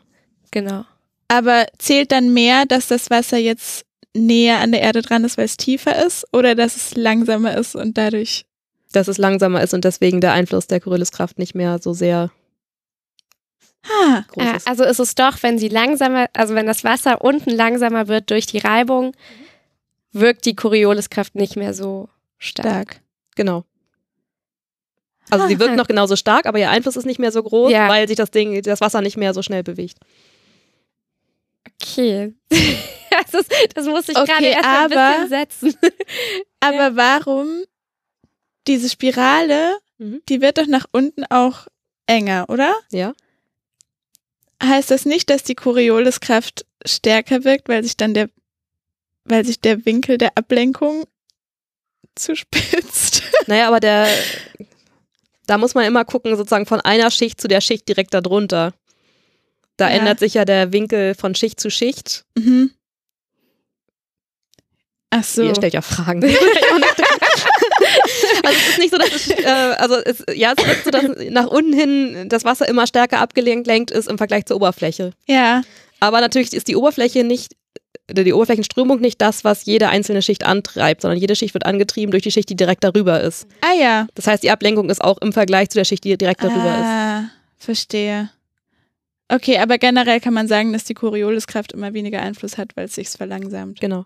Genau. 0.49 0.83
Aber 1.27 1.67
zählt 1.77 2.11
dann 2.11 2.33
mehr, 2.33 2.65
dass 2.65 2.87
das 2.87 3.11
Wasser 3.11 3.37
jetzt 3.37 3.85
näher 4.15 4.57
an 4.61 4.71
der 4.71 4.81
Erde 4.81 5.03
dran 5.03 5.23
ist, 5.23 5.37
weil 5.37 5.45
es 5.45 5.57
tiefer 5.57 6.03
ist, 6.03 6.25
oder 6.33 6.55
dass 6.55 6.75
es 6.75 6.95
langsamer 6.95 7.55
ist 7.55 7.75
und 7.75 7.95
dadurch. 7.95 8.45
Dass 8.93 9.07
es 9.09 9.17
langsamer 9.17 9.61
ist 9.61 9.73
und 9.73 9.83
deswegen 9.83 10.21
der 10.21 10.31
Einfluss 10.33 10.67
der 10.67 10.79
Corioliskraft 10.79 11.37
nicht 11.39 11.53
mehr 11.55 11.79
so 11.79 11.93
sehr 11.93 12.31
Ha, 13.85 14.23
groß 14.29 14.43
Ah, 14.45 14.55
ist. 14.55 14.67
also 14.67 14.85
ist 14.85 14.99
es 14.99 15.13
doch, 15.15 15.43
wenn 15.43 15.59
sie 15.59 15.67
langsamer, 15.67 16.29
also 16.33 16.55
wenn 16.55 16.65
das 16.67 16.85
Wasser 16.85 17.21
unten 17.21 17.49
langsamer 17.49 18.07
wird 18.07 18.29
durch 18.29 18.45
die 18.45 18.59
Reibung, 18.59 19.13
wirkt 20.13 20.45
die 20.45 20.55
Corioliskraft 20.55 21.35
nicht 21.35 21.57
mehr 21.57 21.73
so 21.73 22.07
stark. 22.37 22.65
stark. 22.93 23.01
Genau. 23.35 23.65
Also 25.29 25.47
sie 25.47 25.55
Ah. 25.55 25.59
wirkt 25.59 25.75
noch 25.75 25.87
genauso 25.87 26.15
stark, 26.15 26.45
aber 26.45 26.59
ihr 26.59 26.69
Einfluss 26.69 26.95
ist 26.95 27.05
nicht 27.05 27.19
mehr 27.19 27.31
so 27.33 27.43
groß, 27.43 27.71
Ja. 27.71 27.89
weil 27.89 28.07
sich 28.07 28.15
das 28.15 28.31
Ding, 28.31 28.61
das 28.61 28.79
Wasser 28.79 29.01
nicht 29.01 29.17
mehr 29.17 29.33
so 29.33 29.41
schnell 29.41 29.63
bewegt. 29.63 29.97
Okay. 31.81 32.33
das, 33.31 33.45
das 33.73 33.85
muss 33.85 34.07
ich 34.07 34.15
Okay, 34.17 34.25
gerade 34.27 34.45
erst 34.45 34.63
mal 34.63 34.85
ein 34.85 34.91
aber- 34.93 35.23
bisschen 35.23 35.29
setzen. 35.29 35.75
Aber 36.59 36.95
warum 36.95 37.63
diese 38.67 38.89
Spirale, 38.89 39.77
Mhm. 39.99 40.21
die 40.27 40.41
wird 40.41 40.57
doch 40.57 40.67
nach 40.67 40.85
unten 40.91 41.23
auch 41.29 41.67
enger, 42.07 42.45
oder? 42.49 42.73
Ja. 42.91 43.13
Heißt 44.61 44.89
das 44.91 45.05
nicht, 45.05 45.29
dass 45.29 45.43
die 45.43 45.55
Corioliskraft 45.55 46.65
stärker 46.85 47.43
wirkt, 47.43 47.69
weil 47.69 47.83
sich 47.83 47.95
dann 47.97 48.13
der, 48.13 48.29
weil 49.25 49.45
sich 49.45 49.59
der 49.59 49.85
Winkel 49.85 50.17
der 50.17 50.37
Ablenkung 50.37 51.05
zuspitzt? 52.15 53.23
Naja, 53.47 53.67
aber 53.67 53.79
der, 53.81 54.07
da 55.47 55.57
muss 55.57 55.75
man 55.75 55.83
immer 55.85 56.05
gucken, 56.05 56.35
sozusagen 56.37 56.65
von 56.65 56.79
einer 56.79 57.11
Schicht 57.11 57.41
zu 57.41 57.49
der 57.49 57.59
Schicht 57.61 57.87
direkt 57.89 58.13
darunter. 58.13 58.73
Da 59.75 59.89
Ja. 59.89 59.95
ändert 59.97 60.19
sich 60.19 60.33
ja 60.35 60.45
der 60.45 60.71
Winkel 60.71 61.13
von 61.13 61.35
Schicht 61.35 61.59
zu 61.59 61.69
Schicht. 61.69 62.23
Mhm. 62.37 62.71
Ach 65.09 65.23
so. 65.23 65.43
Ihr 65.43 65.55
stellt 65.55 65.73
ja 65.73 65.81
Fragen. 65.81 66.21
also 68.43 68.57
es 68.59 68.69
ist 68.69 68.79
nicht 68.79 68.91
so, 68.91 68.97
dass 68.97 69.13
es, 69.13 69.29
äh, 69.29 69.75
also 69.77 69.95
es, 69.95 70.23
ja, 70.35 70.53
es 70.55 70.63
ist 70.63 70.83
so, 70.85 70.91
dass 70.91 71.03
nach 71.29 71.47
unten 71.47 71.73
hin 71.73 72.29
das 72.29 72.45
Wasser 72.45 72.67
immer 72.67 72.87
stärker 72.87 73.19
abgelenkt 73.19 73.91
ist 73.91 74.07
im 74.07 74.17
Vergleich 74.17 74.45
zur 74.45 74.57
Oberfläche. 74.57 75.11
Ja. 75.27 75.61
Aber 75.99 76.21
natürlich 76.21 76.53
ist 76.53 76.67
die 76.67 76.75
Oberfläche 76.75 77.23
nicht, 77.23 77.53
die 78.11 78.33
Oberflächenströmung 78.33 78.99
nicht 78.99 79.21
das, 79.21 79.43
was 79.43 79.65
jede 79.65 79.89
einzelne 79.89 80.21
Schicht 80.21 80.45
antreibt, 80.45 81.01
sondern 81.01 81.19
jede 81.19 81.35
Schicht 81.35 81.53
wird 81.53 81.65
angetrieben 81.65 82.11
durch 82.11 82.23
die 82.23 82.31
Schicht, 82.31 82.49
die 82.49 82.55
direkt 82.55 82.83
darüber 82.83 83.21
ist. 83.21 83.47
Ah 83.61 83.73
ja. 83.79 84.07
Das 84.15 84.27
heißt, 84.27 84.43
die 84.43 84.51
Ablenkung 84.51 84.89
ist 84.89 85.01
auch 85.01 85.17
im 85.19 85.31
Vergleich 85.31 85.69
zu 85.69 85.77
der 85.77 85.85
Schicht, 85.85 86.03
die 86.03 86.17
direkt 86.17 86.43
darüber 86.43 86.77
ist. 86.77 86.85
ah, 86.85 87.23
verstehe. 87.57 88.29
Okay, 89.29 89.57
aber 89.57 89.77
generell 89.77 90.19
kann 90.19 90.33
man 90.33 90.47
sagen, 90.47 90.73
dass 90.73 90.83
die 90.83 90.93
Corioliskraft 90.93 91.71
immer 91.71 91.93
weniger 91.93 92.21
Einfluss 92.21 92.57
hat, 92.57 92.75
weil 92.75 92.85
es 92.85 92.95
sich 92.95 93.09
verlangsamt. 93.09 93.79
Genau. 93.79 94.05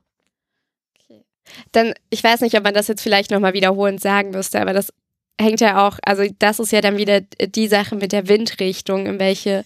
Dann, 1.71 1.93
ich 2.09 2.23
weiß 2.23 2.41
nicht, 2.41 2.55
ob 2.57 2.63
man 2.63 2.73
das 2.73 2.87
jetzt 2.87 3.01
vielleicht 3.01 3.31
nochmal 3.31 3.53
wiederholend 3.53 4.01
sagen 4.01 4.31
müsste, 4.31 4.61
aber 4.61 4.73
das 4.73 4.91
hängt 5.39 5.61
ja 5.61 5.87
auch, 5.87 5.99
also 6.03 6.23
das 6.39 6.59
ist 6.59 6.71
ja 6.71 6.81
dann 6.81 6.97
wieder 6.97 7.21
die 7.21 7.67
Sache 7.67 7.95
mit 7.95 8.11
der 8.11 8.27
Windrichtung, 8.27 9.05
in 9.05 9.19
welche 9.19 9.63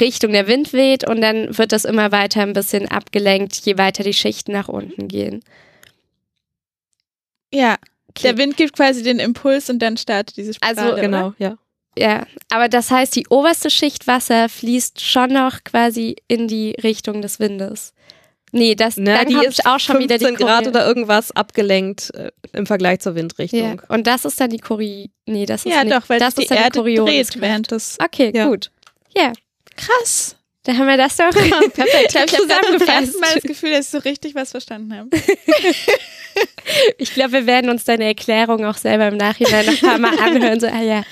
Richtung 0.00 0.32
der 0.32 0.46
Wind 0.46 0.72
weht 0.72 1.08
und 1.08 1.20
dann 1.20 1.56
wird 1.58 1.72
das 1.72 1.84
immer 1.84 2.12
weiter 2.12 2.42
ein 2.42 2.52
bisschen 2.52 2.88
abgelenkt, 2.88 3.56
je 3.56 3.78
weiter 3.78 4.04
die 4.04 4.12
Schichten 4.12 4.52
nach 4.52 4.68
unten 4.68 5.08
gehen. 5.08 5.42
Ja. 7.52 7.76
Okay. 8.10 8.22
Der 8.22 8.38
Wind 8.38 8.56
gibt 8.56 8.74
quasi 8.74 9.02
den 9.02 9.18
Impuls 9.18 9.68
und 9.70 9.80
dann 9.80 9.96
startet 9.96 10.36
diese 10.36 10.54
Spirale. 10.54 10.78
Also, 10.78 10.92
oder? 10.92 11.02
Genau, 11.02 11.34
ja. 11.38 11.58
Ja, 11.96 12.26
aber 12.48 12.68
das 12.68 12.92
heißt, 12.92 13.16
die 13.16 13.26
oberste 13.28 13.70
Schicht 13.70 14.06
Wasser 14.06 14.48
fließt 14.48 15.00
schon 15.00 15.32
noch 15.32 15.64
quasi 15.64 16.14
in 16.28 16.46
die 16.46 16.76
Richtung 16.82 17.22
des 17.22 17.40
Windes. 17.40 17.92
Nee, 18.52 18.74
das 18.74 18.96
Na, 18.96 19.22
dann 19.24 19.28
die 19.28 19.46
ist 19.46 19.66
auch 19.66 19.78
schon 19.78 19.98
wieder 19.98 20.16
die 20.18 20.24
15 20.24 20.46
Grad 20.46 20.64
Choreo- 20.64 20.68
oder 20.70 20.86
irgendwas 20.86 21.32
abgelenkt 21.32 22.14
äh, 22.14 22.30
im 22.52 22.66
Vergleich 22.66 23.00
zur 23.00 23.12
Ja, 23.12 23.16
Windrichtung. 23.16 23.82
und 23.88 24.06
das 24.06 24.24
ist 24.24 24.40
dann 24.40 24.50
die 24.50 24.58
Chori. 24.58 25.10
Nee, 25.26 25.44
das 25.46 25.64
ist 25.66 25.72
Ja, 25.74 25.84
nicht. 25.84 25.94
doch, 25.94 26.08
weil 26.08 26.18
das 26.18 26.34
sich 26.34 26.44
ist 26.44 26.50
die 26.50 26.54
dann 26.54 26.64
Erde 26.64 26.78
Corioliskraft. 26.78 27.34
dreht 27.34 27.42
während 27.42 27.70
des. 27.70 27.98
Okay, 28.02 28.32
Ja. 28.34 28.46
gut. 28.48 28.70
Ja, 29.16 29.32
Krass. 29.76 30.34
Da 30.64 30.76
haben 30.76 30.86
wir 30.86 30.96
das 30.96 31.16
doch 31.16 31.30
Perfekt. 31.30 32.14
Ich 32.14 32.14
ich 32.14 32.38
zusammengefasst. 32.38 32.88
ersten 32.88 33.20
Mal 33.20 33.34
das 33.34 33.42
Gefühl, 33.42 33.70
dass 33.70 33.86
ich 33.86 33.90
so 33.90 33.98
richtig 33.98 34.34
was 34.34 34.50
verstanden 34.50 34.94
habe. 34.94 35.08
Ich 36.98 37.14
glaube, 37.14 37.32
wir 37.32 37.46
werden 37.46 37.68
uns 37.68 37.84
deine 37.84 38.04
Erklärung 38.04 38.64
auch 38.64 38.76
selber 38.76 39.08
im 39.08 39.16
Nachhinein 39.16 39.66
noch 39.66 39.72
ein 39.72 39.78
paar 39.80 39.98
Mal 39.98 40.16
anhören. 40.20 40.60
So, 40.60 40.68
ah 40.68 40.82
ja, 40.82 41.02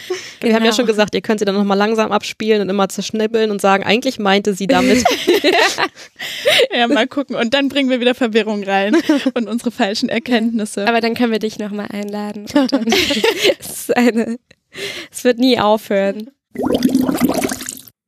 Wir 0.41 0.51
haben 0.55 0.63
ja 0.63 0.71
genau. 0.71 0.73
schon 0.75 0.87
gesagt, 0.87 1.17
ihr 1.17 1.21
könnt 1.21 1.41
sie 1.41 1.45
dann 1.45 1.57
nochmal 1.57 1.79
langsam 1.79 2.13
abspielen 2.13 2.61
und 2.61 2.69
immer 2.69 2.89
zerschnibbeln 2.89 3.51
und 3.51 3.61
sagen, 3.61 3.83
eigentlich 3.83 4.21
meinte 4.21 4.55
sie 4.55 4.69
damit. 4.69 5.03
Ja, 6.73 6.87
mal 6.87 7.09
gucken. 7.09 7.35
Und 7.35 7.55
dann 7.55 7.69
bringen 7.69 7.91
wir 7.91 7.99
wieder 7.99 8.15
Verwirrung 8.15 8.63
rein 8.63 8.97
und 9.35 9.49
unsere 9.49 9.73
falschen 9.73 10.09
Erkenntnisse. 10.09 10.87
Aber 10.87 11.01
dann 11.01 11.15
können 11.15 11.33
wir 11.33 11.41
dich 11.41 11.59
nochmal 11.59 11.89
einladen. 11.91 12.47
Es, 13.59 13.91
eine, 13.91 14.39
es 15.11 15.25
wird 15.25 15.39
nie 15.39 15.59
aufhören. 15.59 16.31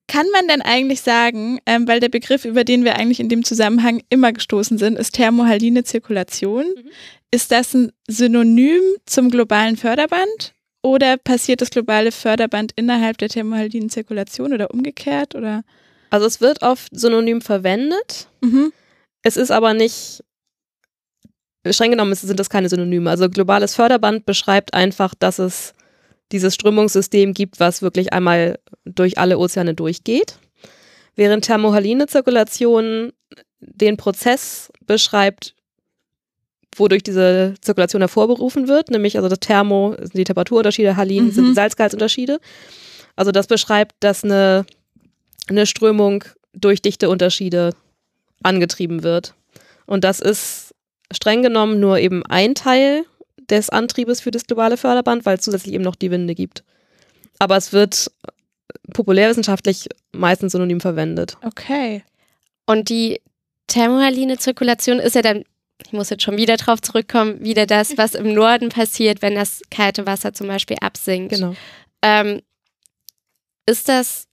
Kann 0.09 0.27
man 0.33 0.49
denn 0.49 0.63
eigentlich 0.63 1.03
sagen, 1.03 1.61
ähm, 1.67 1.87
weil 1.87 2.01
der 2.01 2.09
Begriff, 2.09 2.47
über 2.47 2.65
den 2.65 2.85
wir 2.85 2.97
eigentlich 2.97 3.21
in 3.21 3.29
dem 3.29 3.45
Zusammenhang 3.45 4.03
immer 4.09 4.33
gestoßen 4.33 4.79
sind, 4.79 4.99
ist 4.99 5.15
thermohaline 5.15 5.85
Zirkulation. 5.85 6.65
Ist 7.31 7.53
das 7.53 7.75
ein 7.75 7.93
Synonym 8.09 8.81
zum 9.05 9.31
globalen 9.31 9.77
Förderband? 9.77 10.55
Oder 10.83 11.19
passiert 11.19 11.61
das 11.61 11.71
globale 11.71 12.11
Förderband 12.11 12.73
innerhalb 12.77 13.19
der 13.19 13.29
thermohalinen 13.29 13.91
Zirkulation 13.91 14.55
oder 14.55 14.73
umgekehrt? 14.73 15.35
Oder? 15.35 15.63
Also 16.09 16.27
es 16.27 16.41
wird 16.41 16.63
oft 16.63 16.89
synonym 16.91 17.43
verwendet. 17.43 18.29
Mhm. 18.41 18.73
Es 19.23 19.37
ist 19.37 19.51
aber 19.51 19.75
nicht, 19.75 20.25
streng 21.69 21.91
genommen 21.91 22.15
sind 22.15 22.41
das 22.41 22.49
keine 22.49 22.71
Synonyme. 22.71 23.11
Also 23.11 23.29
globales 23.29 23.75
Förderband 23.75 24.25
beschreibt 24.25 24.73
einfach, 24.73 25.15
dass 25.15 25.39
es 25.39 25.75
dieses 26.33 26.55
Strömungssystem 26.55 27.33
gibt, 27.35 27.61
was 27.61 27.83
wirklich 27.83 28.13
einmal 28.13 28.59
durch 28.85 29.19
alle 29.19 29.39
Ozeane 29.39 29.75
durchgeht. 29.75 30.39
Während 31.17 31.45
thermohaline 31.45 32.07
Zirkulation 32.07 33.13
den 33.61 33.97
Prozess 33.97 34.71
beschreibt, 34.87 35.55
wodurch 36.77 37.03
diese 37.03 37.55
Zirkulation 37.61 38.03
hervorberufen 38.03 38.69
wird, 38.69 38.91
nämlich 38.91 39.17
also 39.17 39.29
das 39.29 39.41
Thermo 39.41 39.97
sind 39.99 40.17
die 40.17 40.25
Temperaturunterschiede, 40.25 40.97
Halin 40.97 41.27
Mhm. 41.27 41.31
sind 41.33 41.47
die 41.49 41.55
Salzgehaltsunterschiede. 41.55 42.39
Also 43.17 43.33
das 43.33 43.49
beschreibt, 43.49 43.97
dass 44.01 44.23
eine, 44.23 44.65
eine 45.49 45.67
Strömung 45.67 46.23
durch 46.53 46.83
Dichteunterschiede 46.83 47.75
angetrieben 48.43 49.03
wird. 49.03 49.35
Und 49.87 50.05
das 50.05 50.21
ist 50.21 50.75
streng 51.13 51.43
genommen 51.43 51.81
nur 51.81 51.99
eben 51.99 52.25
ein 52.27 52.55
Teil 52.55 53.05
des 53.51 53.71
Antriebes 53.71 54.21
für 54.21 54.31
das 54.31 54.47
globale 54.47 54.77
Förderband, 54.77 55.27
weil 55.27 55.39
es 55.39 55.45
zusätzlich 55.45 55.75
eben 55.75 55.85
noch 55.85 55.97
die 55.97 56.11
Winde 56.11 56.35
gibt. 56.35 56.65
Aber 57.39 57.57
es 57.57 57.73
wird 57.73 58.11
populärwissenschaftlich 58.93 59.89
meistens 60.13 60.53
synonym 60.53 60.81
verwendet. 60.81 61.37
Okay. 61.43 62.03
Und 62.67 62.89
die 62.89 63.21
thermohaline 63.67 64.39
Zirkulation 64.39 64.99
ist 64.99 65.15
ja 65.15 65.23
dann, 65.23 65.45
ich 65.85 65.93
muss 65.93 66.11
jetzt 66.11 66.23
schon 66.23 66.37
wieder 66.37 66.57
drauf 66.57 66.83
zurückkommen, 66.83 67.43
wieder 67.43 67.67
das, 67.67 67.97
was 67.97 68.15
im 68.15 68.35
Norden 68.35 68.69
passiert, 68.69 69.23
wenn 69.23 69.35
das 69.35 69.63
kalte 69.71 70.07
Wasser 70.07 70.33
zum 70.33 70.49
Beispiel 70.49 70.77
absinkt. 70.81 71.33
Genau. 71.33 71.55
Ähm, 72.03 72.41
ist 73.67 73.89
das, 73.89 74.27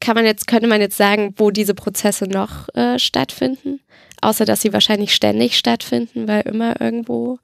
kann 0.00 0.14
man 0.14 0.24
jetzt, 0.24 0.46
könnte 0.46 0.68
man 0.68 0.80
jetzt 0.80 0.96
sagen, 0.96 1.34
wo 1.36 1.50
diese 1.50 1.74
Prozesse 1.74 2.26
noch 2.26 2.68
äh, 2.74 2.98
stattfinden? 2.98 3.80
Außer 4.20 4.44
dass 4.44 4.62
sie 4.62 4.72
wahrscheinlich 4.72 5.14
ständig 5.14 5.56
stattfinden, 5.58 6.26
weil 6.26 6.42
immer 6.42 6.80
irgendwo 6.80 7.38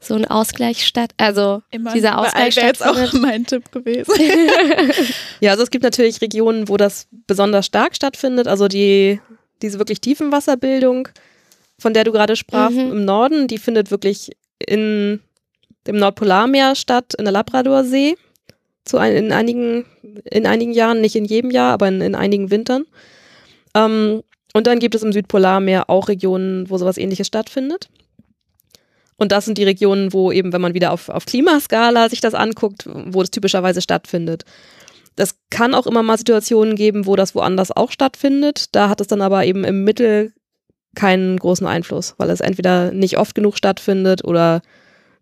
so 0.00 0.14
ein 0.14 0.24
Ausgleich 0.26 0.86
statt, 0.86 1.10
also 1.16 1.62
Immer 1.70 1.92
dieser 1.92 2.18
Ausgleich 2.18 2.56
wäre 2.56 2.66
jetzt 2.68 2.86
auch 2.86 3.12
mein 3.20 3.44
Tipp 3.46 3.70
gewesen. 3.72 4.12
Ja, 5.40 5.52
also 5.52 5.62
es 5.64 5.70
gibt 5.70 5.82
natürlich 5.84 6.20
Regionen, 6.20 6.68
wo 6.68 6.76
das 6.76 7.08
besonders 7.26 7.66
stark 7.66 7.94
stattfindet. 7.96 8.46
Also 8.46 8.68
die, 8.68 9.20
diese 9.62 9.78
wirklich 9.78 10.00
tiefen 10.00 10.30
Wasserbildung, 10.32 11.08
von 11.78 11.94
der 11.94 12.04
du 12.04 12.12
gerade 12.12 12.36
sprachst, 12.36 12.76
Mhm. 12.76 12.92
im 12.92 13.04
Norden, 13.04 13.48
die 13.48 13.58
findet 13.58 13.90
wirklich 13.90 14.30
in 14.64 15.20
dem 15.86 15.96
Nordpolarmeer 15.96 16.74
statt, 16.74 17.14
in 17.18 17.24
der 17.24 17.32
Labradorsee. 17.32 18.16
Zu 18.84 18.98
ein, 18.98 19.14
in, 19.14 19.32
einigen, 19.32 19.84
in 20.30 20.46
einigen 20.46 20.72
Jahren, 20.72 21.00
nicht 21.00 21.14
in 21.16 21.24
jedem 21.24 21.50
Jahr, 21.50 21.72
aber 21.72 21.88
in, 21.88 22.00
in 22.00 22.14
einigen 22.14 22.50
Wintern. 22.50 22.84
Ähm, 23.74 24.22
und 24.54 24.66
dann 24.66 24.78
gibt 24.78 24.94
es 24.94 25.02
im 25.02 25.12
Südpolarmeer 25.12 25.90
auch 25.90 26.08
Regionen, 26.08 26.70
wo 26.70 26.78
sowas 26.78 26.96
ähnliches 26.98 27.26
stattfindet. 27.26 27.88
Und 29.18 29.32
das 29.32 29.44
sind 29.44 29.58
die 29.58 29.64
Regionen, 29.64 30.12
wo 30.12 30.32
eben, 30.32 30.52
wenn 30.52 30.60
man 30.60 30.74
wieder 30.74 30.92
auf, 30.92 31.08
auf 31.08 31.26
Klimaskala 31.26 32.08
sich 32.08 32.20
das 32.20 32.34
anguckt, 32.34 32.84
wo 32.86 33.20
das 33.20 33.30
typischerweise 33.30 33.82
stattfindet. 33.82 34.44
Es 35.16 35.34
kann 35.50 35.74
auch 35.74 35.88
immer 35.88 36.04
mal 36.04 36.16
Situationen 36.16 36.76
geben, 36.76 37.04
wo 37.04 37.16
das 37.16 37.34
woanders 37.34 37.76
auch 37.76 37.90
stattfindet. 37.90 38.74
Da 38.76 38.88
hat 38.88 39.00
es 39.00 39.08
dann 39.08 39.20
aber 39.20 39.44
eben 39.44 39.64
im 39.64 39.82
Mittel 39.82 40.32
keinen 40.94 41.36
großen 41.36 41.66
Einfluss, 41.66 42.14
weil 42.18 42.30
es 42.30 42.40
entweder 42.40 42.92
nicht 42.92 43.18
oft 43.18 43.34
genug 43.34 43.56
stattfindet 43.56 44.24
oder 44.24 44.62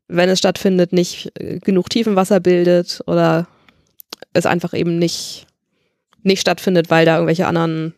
wenn 0.08 0.28
es 0.28 0.38
stattfindet, 0.38 0.92
nicht 0.92 1.32
äh, 1.40 1.58
genug 1.58 1.90
Tiefenwasser 1.90 2.40
bildet 2.40 3.00
oder 3.06 3.48
es 4.34 4.46
einfach 4.46 4.74
eben 4.74 4.98
nicht, 4.98 5.46
nicht 6.22 6.40
stattfindet, 6.40 6.90
weil 6.90 7.06
da 7.06 7.14
irgendwelche 7.14 7.46
anderen 7.46 7.94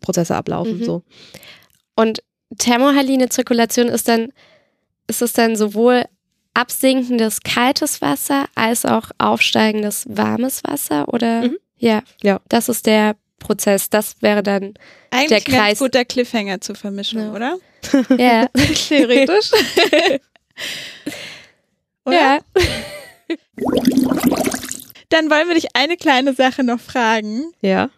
Prozesse 0.00 0.34
ablaufen. 0.34 0.80
Mhm. 0.80 0.84
So. 0.84 1.02
Und 1.94 2.22
thermohaline 2.58 3.28
Zirkulation 3.28 3.88
ist 3.88 4.08
dann, 4.08 4.32
ist 5.06 5.22
es 5.22 5.32
dann 5.32 5.56
sowohl 5.56 6.04
absinkendes 6.54 7.40
kaltes 7.42 8.00
Wasser 8.00 8.46
als 8.54 8.84
auch 8.84 9.10
aufsteigendes 9.18 10.04
warmes 10.08 10.62
Wasser 10.64 11.08
oder? 11.12 11.42
Mhm. 11.42 11.58
Ja. 11.78 12.02
Ja. 12.22 12.40
Das 12.48 12.68
ist 12.68 12.86
der 12.86 13.16
Prozess. 13.38 13.90
Das 13.90 14.16
wäre 14.20 14.42
dann, 14.42 14.74
Eigentlich 15.10 15.28
Der 15.28 15.36
ein 15.38 15.44
Kreis- 15.44 15.68
ganz 15.68 15.78
guter 15.80 16.04
Cliffhanger 16.04 16.60
zur 16.60 16.74
Vermischung, 16.74 17.20
Ja. 17.20 17.32
oder? 17.32 17.58
ja. 18.18 18.46
Theoretisch. 18.88 19.50
oder? 22.04 22.16
ja. 22.16 22.38
Dann 25.08 25.30
wollen 25.30 25.46
wir 25.48 25.54
dich 25.54 25.68
eine 25.74 25.96
kleine 25.96 26.32
Sache 26.34 26.64
noch 26.64 26.80
fragen. 26.80 27.52
Ja. 27.60 27.90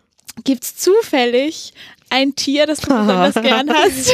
Gibt 0.45 0.65
es 0.65 0.77
zufällig 0.77 1.73
ein 2.11 2.35
Tier, 2.35 2.67
das 2.67 2.81
du 2.81 2.89
besonders 2.89 3.35
gern 3.43 3.73
hast? 3.73 4.13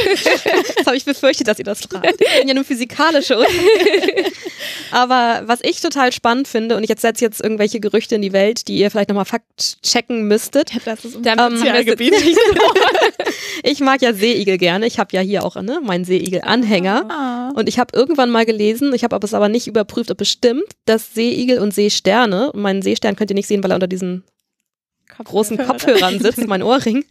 Das 0.77 0.85
habe 0.85 0.97
ich 0.97 1.05
befürchtet, 1.05 1.47
dass 1.47 1.59
ihr 1.59 1.65
das 1.65 1.81
fragt. 1.81 2.05
Ich 2.35 2.39
bin 2.39 2.47
ja 2.47 2.53
nur 2.53 2.63
physikalische. 2.63 3.37
Oder? 3.37 3.47
Aber 4.91 5.43
was 5.45 5.59
ich 5.63 5.81
total 5.81 6.11
spannend 6.11 6.47
finde, 6.47 6.75
und 6.75 6.83
ich 6.83 6.89
jetzt 6.89 7.01
setze 7.01 7.23
jetzt 7.23 7.41
irgendwelche 7.41 7.79
Gerüchte 7.79 8.15
in 8.15 8.21
die 8.21 8.33
Welt, 8.33 8.67
die 8.67 8.77
ihr 8.77 8.91
vielleicht 8.91 9.09
nochmal 9.09 9.25
fakt 9.25 9.81
checken 9.83 10.27
müsstet. 10.27 10.73
Ja, 10.73 10.79
das 10.85 11.05
ist 11.05 11.15
unser 11.15 11.31
Ähm, 11.31 11.57
Spezialgebiet. 11.57 12.13
Ich 13.63 13.79
mag 13.79 14.01
ja 14.01 14.13
Seeigel 14.13 14.57
gerne. 14.57 14.85
Ich 14.85 14.99
habe 14.99 15.09
ja 15.13 15.21
hier 15.21 15.43
auch 15.43 15.55
ne, 15.55 15.79
meinen 15.83 16.05
Seeigel-Anhänger. 16.05 17.05
Ah. 17.09 17.51
Und 17.55 17.69
ich 17.69 17.79
habe 17.79 17.97
irgendwann 17.97 18.29
mal 18.29 18.45
gelesen, 18.45 18.93
ich 18.93 19.03
habe 19.03 19.15
aber 19.15 19.25
es 19.25 19.33
aber 19.33 19.49
nicht 19.49 19.67
überprüft, 19.67 20.11
ob 20.11 20.21
es 20.21 20.29
stimmt, 20.29 20.65
dass 20.85 21.13
Seeigel 21.13 21.59
und 21.59 21.73
Seesterne, 21.73 22.51
und 22.51 22.61
meinen 22.61 22.81
Seestern 22.81 23.15
könnt 23.15 23.31
ihr 23.31 23.35
nicht 23.35 23.47
sehen, 23.47 23.63
weil 23.63 23.71
er 23.71 23.75
unter 23.75 23.87
diesen 23.87 24.23
großen 25.23 25.57
Kopfhörern 25.57 26.19
sitzt, 26.19 26.47
mein 26.47 26.63
Ohrring, 26.63 27.05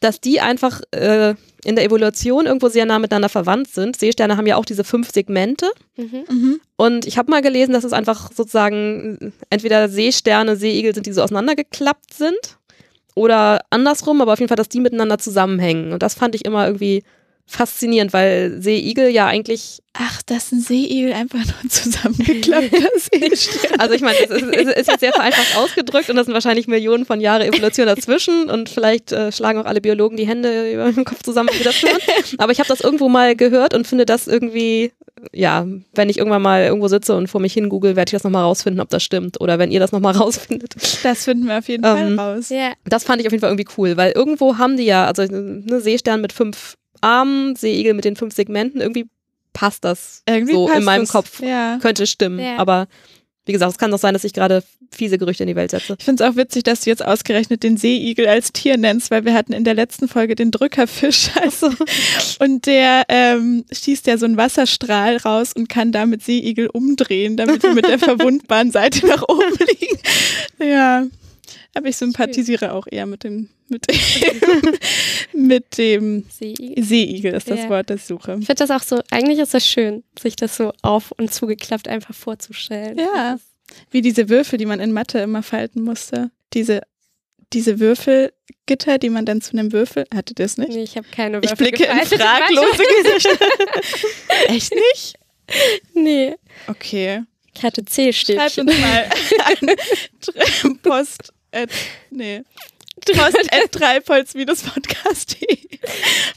dass 0.00 0.20
die 0.20 0.40
einfach 0.40 0.80
äh, 0.92 1.34
in 1.64 1.76
der 1.76 1.84
Evolution 1.84 2.46
irgendwo 2.46 2.68
sehr 2.68 2.86
nah 2.86 2.98
miteinander 2.98 3.28
verwandt 3.28 3.68
sind. 3.68 3.96
Seesterne 3.96 4.36
haben 4.36 4.46
ja 4.46 4.56
auch 4.56 4.64
diese 4.64 4.84
fünf 4.84 5.10
Segmente. 5.10 5.70
Mhm. 5.96 6.24
Mhm. 6.28 6.60
Und 6.76 7.06
ich 7.06 7.18
habe 7.18 7.30
mal 7.30 7.42
gelesen, 7.42 7.72
dass 7.72 7.84
es 7.84 7.92
einfach 7.92 8.30
sozusagen 8.32 9.32
entweder 9.50 9.88
Seesterne, 9.88 10.56
Seeigel 10.56 10.94
sind, 10.94 11.06
die 11.06 11.12
so 11.12 11.22
auseinandergeklappt 11.22 12.14
sind. 12.14 12.58
Oder 13.14 13.62
andersrum, 13.70 14.22
aber 14.22 14.34
auf 14.34 14.38
jeden 14.38 14.48
Fall, 14.48 14.56
dass 14.56 14.68
die 14.68 14.78
miteinander 14.78 15.18
zusammenhängen. 15.18 15.92
Und 15.92 16.04
das 16.04 16.14
fand 16.14 16.36
ich 16.36 16.44
immer 16.44 16.66
irgendwie 16.66 17.02
faszinierend, 17.48 18.12
weil 18.12 18.60
Seeigel 18.60 19.08
ja 19.08 19.26
eigentlich, 19.26 19.80
Ach, 19.94 20.22
das 20.26 20.44
ist 20.44 20.52
ein 20.52 20.60
Seeigel 20.60 21.12
einfach 21.12 21.38
nur 21.38 21.54
zusammengeklappter 21.70 22.88
Seestern. 22.96 23.80
also 23.80 23.94
ich 23.94 24.02
meine, 24.02 24.18
es 24.18 24.30
ist, 24.30 24.42
es 24.44 24.76
ist 24.76 24.86
jetzt 24.88 25.00
sehr 25.00 25.12
vereinfacht 25.12 25.56
ausgedrückt 25.56 26.10
und 26.10 26.16
das 26.16 26.26
sind 26.26 26.34
wahrscheinlich 26.34 26.68
Millionen 26.68 27.04
von 27.06 27.20
Jahre 27.20 27.46
Evolution 27.46 27.86
dazwischen 27.86 28.50
und 28.50 28.68
vielleicht 28.68 29.10
äh, 29.12 29.32
schlagen 29.32 29.58
auch 29.58 29.64
alle 29.64 29.80
Biologen 29.80 30.16
die 30.16 30.26
Hände 30.26 30.70
über 30.72 30.92
den 30.92 31.04
Kopf 31.04 31.22
zusammen, 31.22 31.48
sie 31.52 31.64
das 31.64 31.82
hören. 31.82 31.98
Aber 32.36 32.52
ich 32.52 32.60
habe 32.60 32.68
das 32.68 32.80
irgendwo 32.80 33.08
mal 33.08 33.34
gehört 33.34 33.74
und 33.74 33.86
finde 33.86 34.04
das 34.06 34.26
irgendwie, 34.28 34.92
ja, 35.32 35.66
wenn 35.94 36.08
ich 36.10 36.18
irgendwann 36.18 36.42
mal 36.42 36.64
irgendwo 36.64 36.88
sitze 36.88 37.16
und 37.16 37.26
vor 37.26 37.40
mich 37.40 37.54
hin 37.54 37.68
google, 37.70 37.96
werde 37.96 38.10
ich 38.10 38.12
das 38.12 38.24
nochmal 38.24 38.44
rausfinden, 38.44 38.80
ob 38.80 38.90
das 38.90 39.02
stimmt. 39.02 39.40
Oder 39.40 39.58
wenn 39.58 39.70
ihr 39.72 39.80
das 39.80 39.90
nochmal 39.90 40.12
rausfindet. 40.16 40.76
Das 41.02 41.24
finden 41.24 41.46
wir 41.46 41.58
auf 41.58 41.68
jeden 41.68 41.84
Ähm, 41.84 42.16
Fall 42.16 42.34
raus. 42.36 42.50
Ja. 42.50 42.72
Das 42.84 43.04
fand 43.04 43.20
ich 43.20 43.26
auf 43.26 43.32
jeden 43.32 43.40
Fall 43.40 43.50
irgendwie 43.50 43.68
cool, 43.78 43.96
weil 43.96 44.12
irgendwo 44.12 44.58
haben 44.58 44.76
die 44.76 44.84
ja, 44.84 45.06
also 45.06 45.22
eine 45.22 45.80
Seestern 45.80 46.20
mit 46.20 46.32
fünf 46.32 46.76
Armen, 47.00 47.56
Seeigel 47.56 47.94
mit 47.94 48.04
den 48.04 48.16
fünf 48.16 48.34
Segmenten, 48.34 48.80
irgendwie 48.80 49.06
passt 49.52 49.84
das 49.84 50.22
Irgendwie 50.28 50.52
so 50.52 50.66
passt 50.66 50.78
in 50.78 50.84
meinem 50.84 51.02
das. 51.02 51.10
Kopf. 51.12 51.40
Ja. 51.42 51.78
Könnte 51.80 52.06
stimmen, 52.06 52.38
Ja. 52.38 52.56
aber 52.58 52.86
wie 53.46 53.52
gesagt, 53.52 53.72
es 53.72 53.78
kann 53.78 53.90
doch 53.90 53.98
sein, 53.98 54.12
dass 54.12 54.24
ich 54.24 54.34
gerade 54.34 54.62
fiese 54.90 55.16
Gerüchte 55.18 55.42
in 55.42 55.48
die 55.48 55.56
Welt 55.56 55.70
setze. 55.70 55.96
Ich 55.98 56.04
finde 56.04 56.22
es 56.22 56.30
auch 56.30 56.36
witzig, 56.36 56.64
dass 56.64 56.80
du 56.82 56.90
jetzt 56.90 57.02
ausgerechnet 57.04 57.62
den 57.62 57.76
Seeigel 57.78 58.26
als 58.26 58.52
Tier 58.52 58.76
nennst, 58.76 59.10
weil 59.10 59.24
wir 59.24 59.32
hatten 59.34 59.52
in 59.54 59.64
der 59.64 59.72
letzten 59.74 60.06
Folge 60.06 60.34
den 60.34 60.50
Drückerfisch. 60.50 61.30
Also, 61.42 61.70
und 62.40 62.66
der 62.66 63.04
ähm, 63.08 63.64
schießt 63.72 64.06
ja 64.06 64.18
so 64.18 64.26
einen 64.26 64.36
Wasserstrahl 64.36 65.16
raus 65.18 65.52
und 65.54 65.68
kann 65.70 65.92
damit 65.92 66.22
Seeigel 66.22 66.68
umdrehen, 66.68 67.36
damit 67.38 67.62
sie 67.62 67.72
mit 67.72 67.86
der 67.88 67.98
verwundbaren 67.98 68.70
Seite 68.70 69.06
nach 69.06 69.22
oben 69.28 69.56
liegen. 69.80 69.98
Ja. 70.62 71.06
Aber 71.74 71.88
ich 71.88 71.96
sympathisiere 71.96 72.72
auch 72.74 72.86
eher 72.90 73.06
mit 73.06 73.24
dem, 73.24 73.48
mit 73.68 73.86
dem, 73.90 74.78
mit 75.48 75.78
dem 75.78 76.24
Seeigel. 76.30 76.82
Seeigel 76.84 77.34
ist 77.34 77.50
das 77.50 77.60
Ja. 77.60 77.68
Wort, 77.68 77.90
das 77.90 78.00
ich 78.02 78.06
suche. 78.06 78.36
Ich 78.40 78.46
finde 78.46 78.66
das 78.66 78.70
auch 78.70 78.82
so, 78.82 79.00
eigentlich 79.10 79.38
ist 79.38 79.54
das 79.54 79.66
schön, 79.66 80.04
sich 80.18 80.36
das 80.36 80.56
so 80.56 80.72
auf 80.82 81.12
und 81.12 81.32
zugeklappt 81.32 81.88
einfach 81.88 82.14
vorzustellen. 82.14 82.98
Ja. 82.98 83.38
Wie 83.90 84.00
diese 84.02 84.28
Würfel, 84.28 84.58
die 84.58 84.66
man 84.66 84.80
in 84.80 84.92
Mathe 84.92 85.18
immer 85.18 85.42
falten 85.42 85.82
musste. 85.82 86.30
Diese, 86.54 86.80
diese 87.52 87.78
Würfelgitter, 87.80 88.98
die 88.98 89.10
man 89.10 89.26
dann 89.26 89.40
zu 89.42 89.52
einem 89.52 89.72
Würfel. 89.72 90.06
Hattet 90.14 90.38
ihr 90.38 90.46
es 90.46 90.56
nicht? 90.56 90.70
Nee, 90.70 90.82
ich 90.82 90.96
habe 90.96 91.06
keine 91.14 91.38
Ich 91.42 91.50
Würfel 91.50 91.68
blicke 91.70 91.84
in 91.84 91.98
fraglose 92.06 92.82
Gesichter. 93.02 93.46
Echt 94.48 94.72
nicht? 94.74 95.14
Nee, 95.94 96.34
Okay. 96.66 97.22
ich 97.54 97.62
hatte 97.62 97.80
Schreibt 97.82 97.90
Zählstäbchen. 97.90 98.68
uns 98.68 98.78
mal 98.78 99.08
an 99.44 100.78
Post. 100.82 101.32
At, 101.52 101.70
nee. 102.10 102.42
Post 103.06 103.52
at 103.52 103.72
treipolz-podcast.de. 103.72 105.58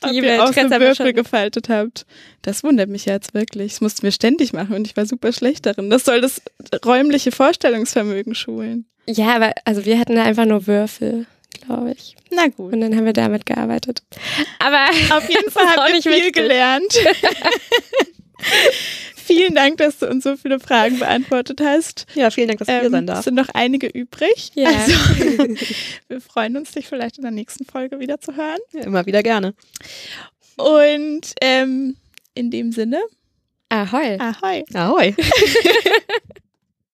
Ob 0.03 0.11
ihr 0.11 0.43
auch 0.43 0.53
so 0.53 0.61
Würfel 0.61 0.95
schon. 0.95 1.13
gefaltet 1.13 1.69
habt. 1.69 2.05
Das 2.41 2.63
wundert 2.63 2.89
mich 2.89 3.05
jetzt 3.05 3.33
wirklich. 3.33 3.73
Das 3.73 3.81
mussten 3.81 4.03
wir 4.03 4.11
ständig 4.11 4.53
machen 4.53 4.75
und 4.75 4.87
ich 4.87 4.95
war 4.97 5.05
super 5.05 5.31
schlecht 5.33 5.65
darin. 5.65 5.89
Das 5.89 6.05
soll 6.05 6.21
das 6.21 6.41
räumliche 6.85 7.31
Vorstellungsvermögen 7.31 8.35
schulen. 8.35 8.85
Ja, 9.07 9.35
aber 9.35 9.53
also 9.65 9.85
wir 9.85 9.99
hatten 9.99 10.15
da 10.15 10.23
einfach 10.23 10.45
nur 10.45 10.67
Würfel, 10.67 11.25
glaube 11.65 11.91
ich. 11.91 12.15
Na 12.29 12.47
gut. 12.47 12.73
Und 12.73 12.81
dann 12.81 12.95
haben 12.95 13.05
wir 13.05 13.13
damit 13.13 13.45
gearbeitet. 13.45 14.03
Aber 14.59 14.89
Auf 15.15 15.27
jeden 15.29 15.51
Fall 15.51 15.67
habt 15.67 15.89
ihr 15.89 15.95
nicht 15.95 16.07
viel 16.07 16.31
gelernt. 16.31 16.93
Vielen 19.15 19.55
Dank, 19.55 19.77
dass 19.77 19.99
du 19.99 20.09
uns 20.09 20.23
so 20.23 20.35
viele 20.35 20.59
Fragen 20.59 20.99
beantwortet 20.99 21.61
hast. 21.61 22.05
Ja, 22.15 22.31
vielen 22.31 22.47
Dank, 22.49 22.59
dass 22.59 22.67
hier 22.67 22.83
Ähm, 22.83 22.91
sein 22.91 23.03
es 23.07 23.13
darf. 23.13 23.23
sind 23.23 23.35
noch 23.35 23.49
einige 23.53 23.87
übrig. 23.87 24.51
Ja. 24.55 24.69
Also, 24.69 24.93
wir 26.09 26.19
freuen 26.21 26.57
uns, 26.57 26.71
dich 26.71 26.87
vielleicht 26.87 27.17
in 27.17 27.21
der 27.21 27.31
nächsten 27.31 27.63
Folge 27.65 27.99
wieder 27.99 28.19
zu 28.19 28.35
hören. 28.35 28.59
Ja, 28.73 28.81
immer 28.81 29.05
wieder 29.05 29.23
gerne. 29.23 29.53
Und 30.57 31.33
ähm, 31.39 31.95
in 32.33 32.51
dem 32.51 32.71
Sinne 32.71 33.01
Ahoi. 33.69 34.17
Ahoi. 34.19 34.65
Ahoi. 34.73 35.15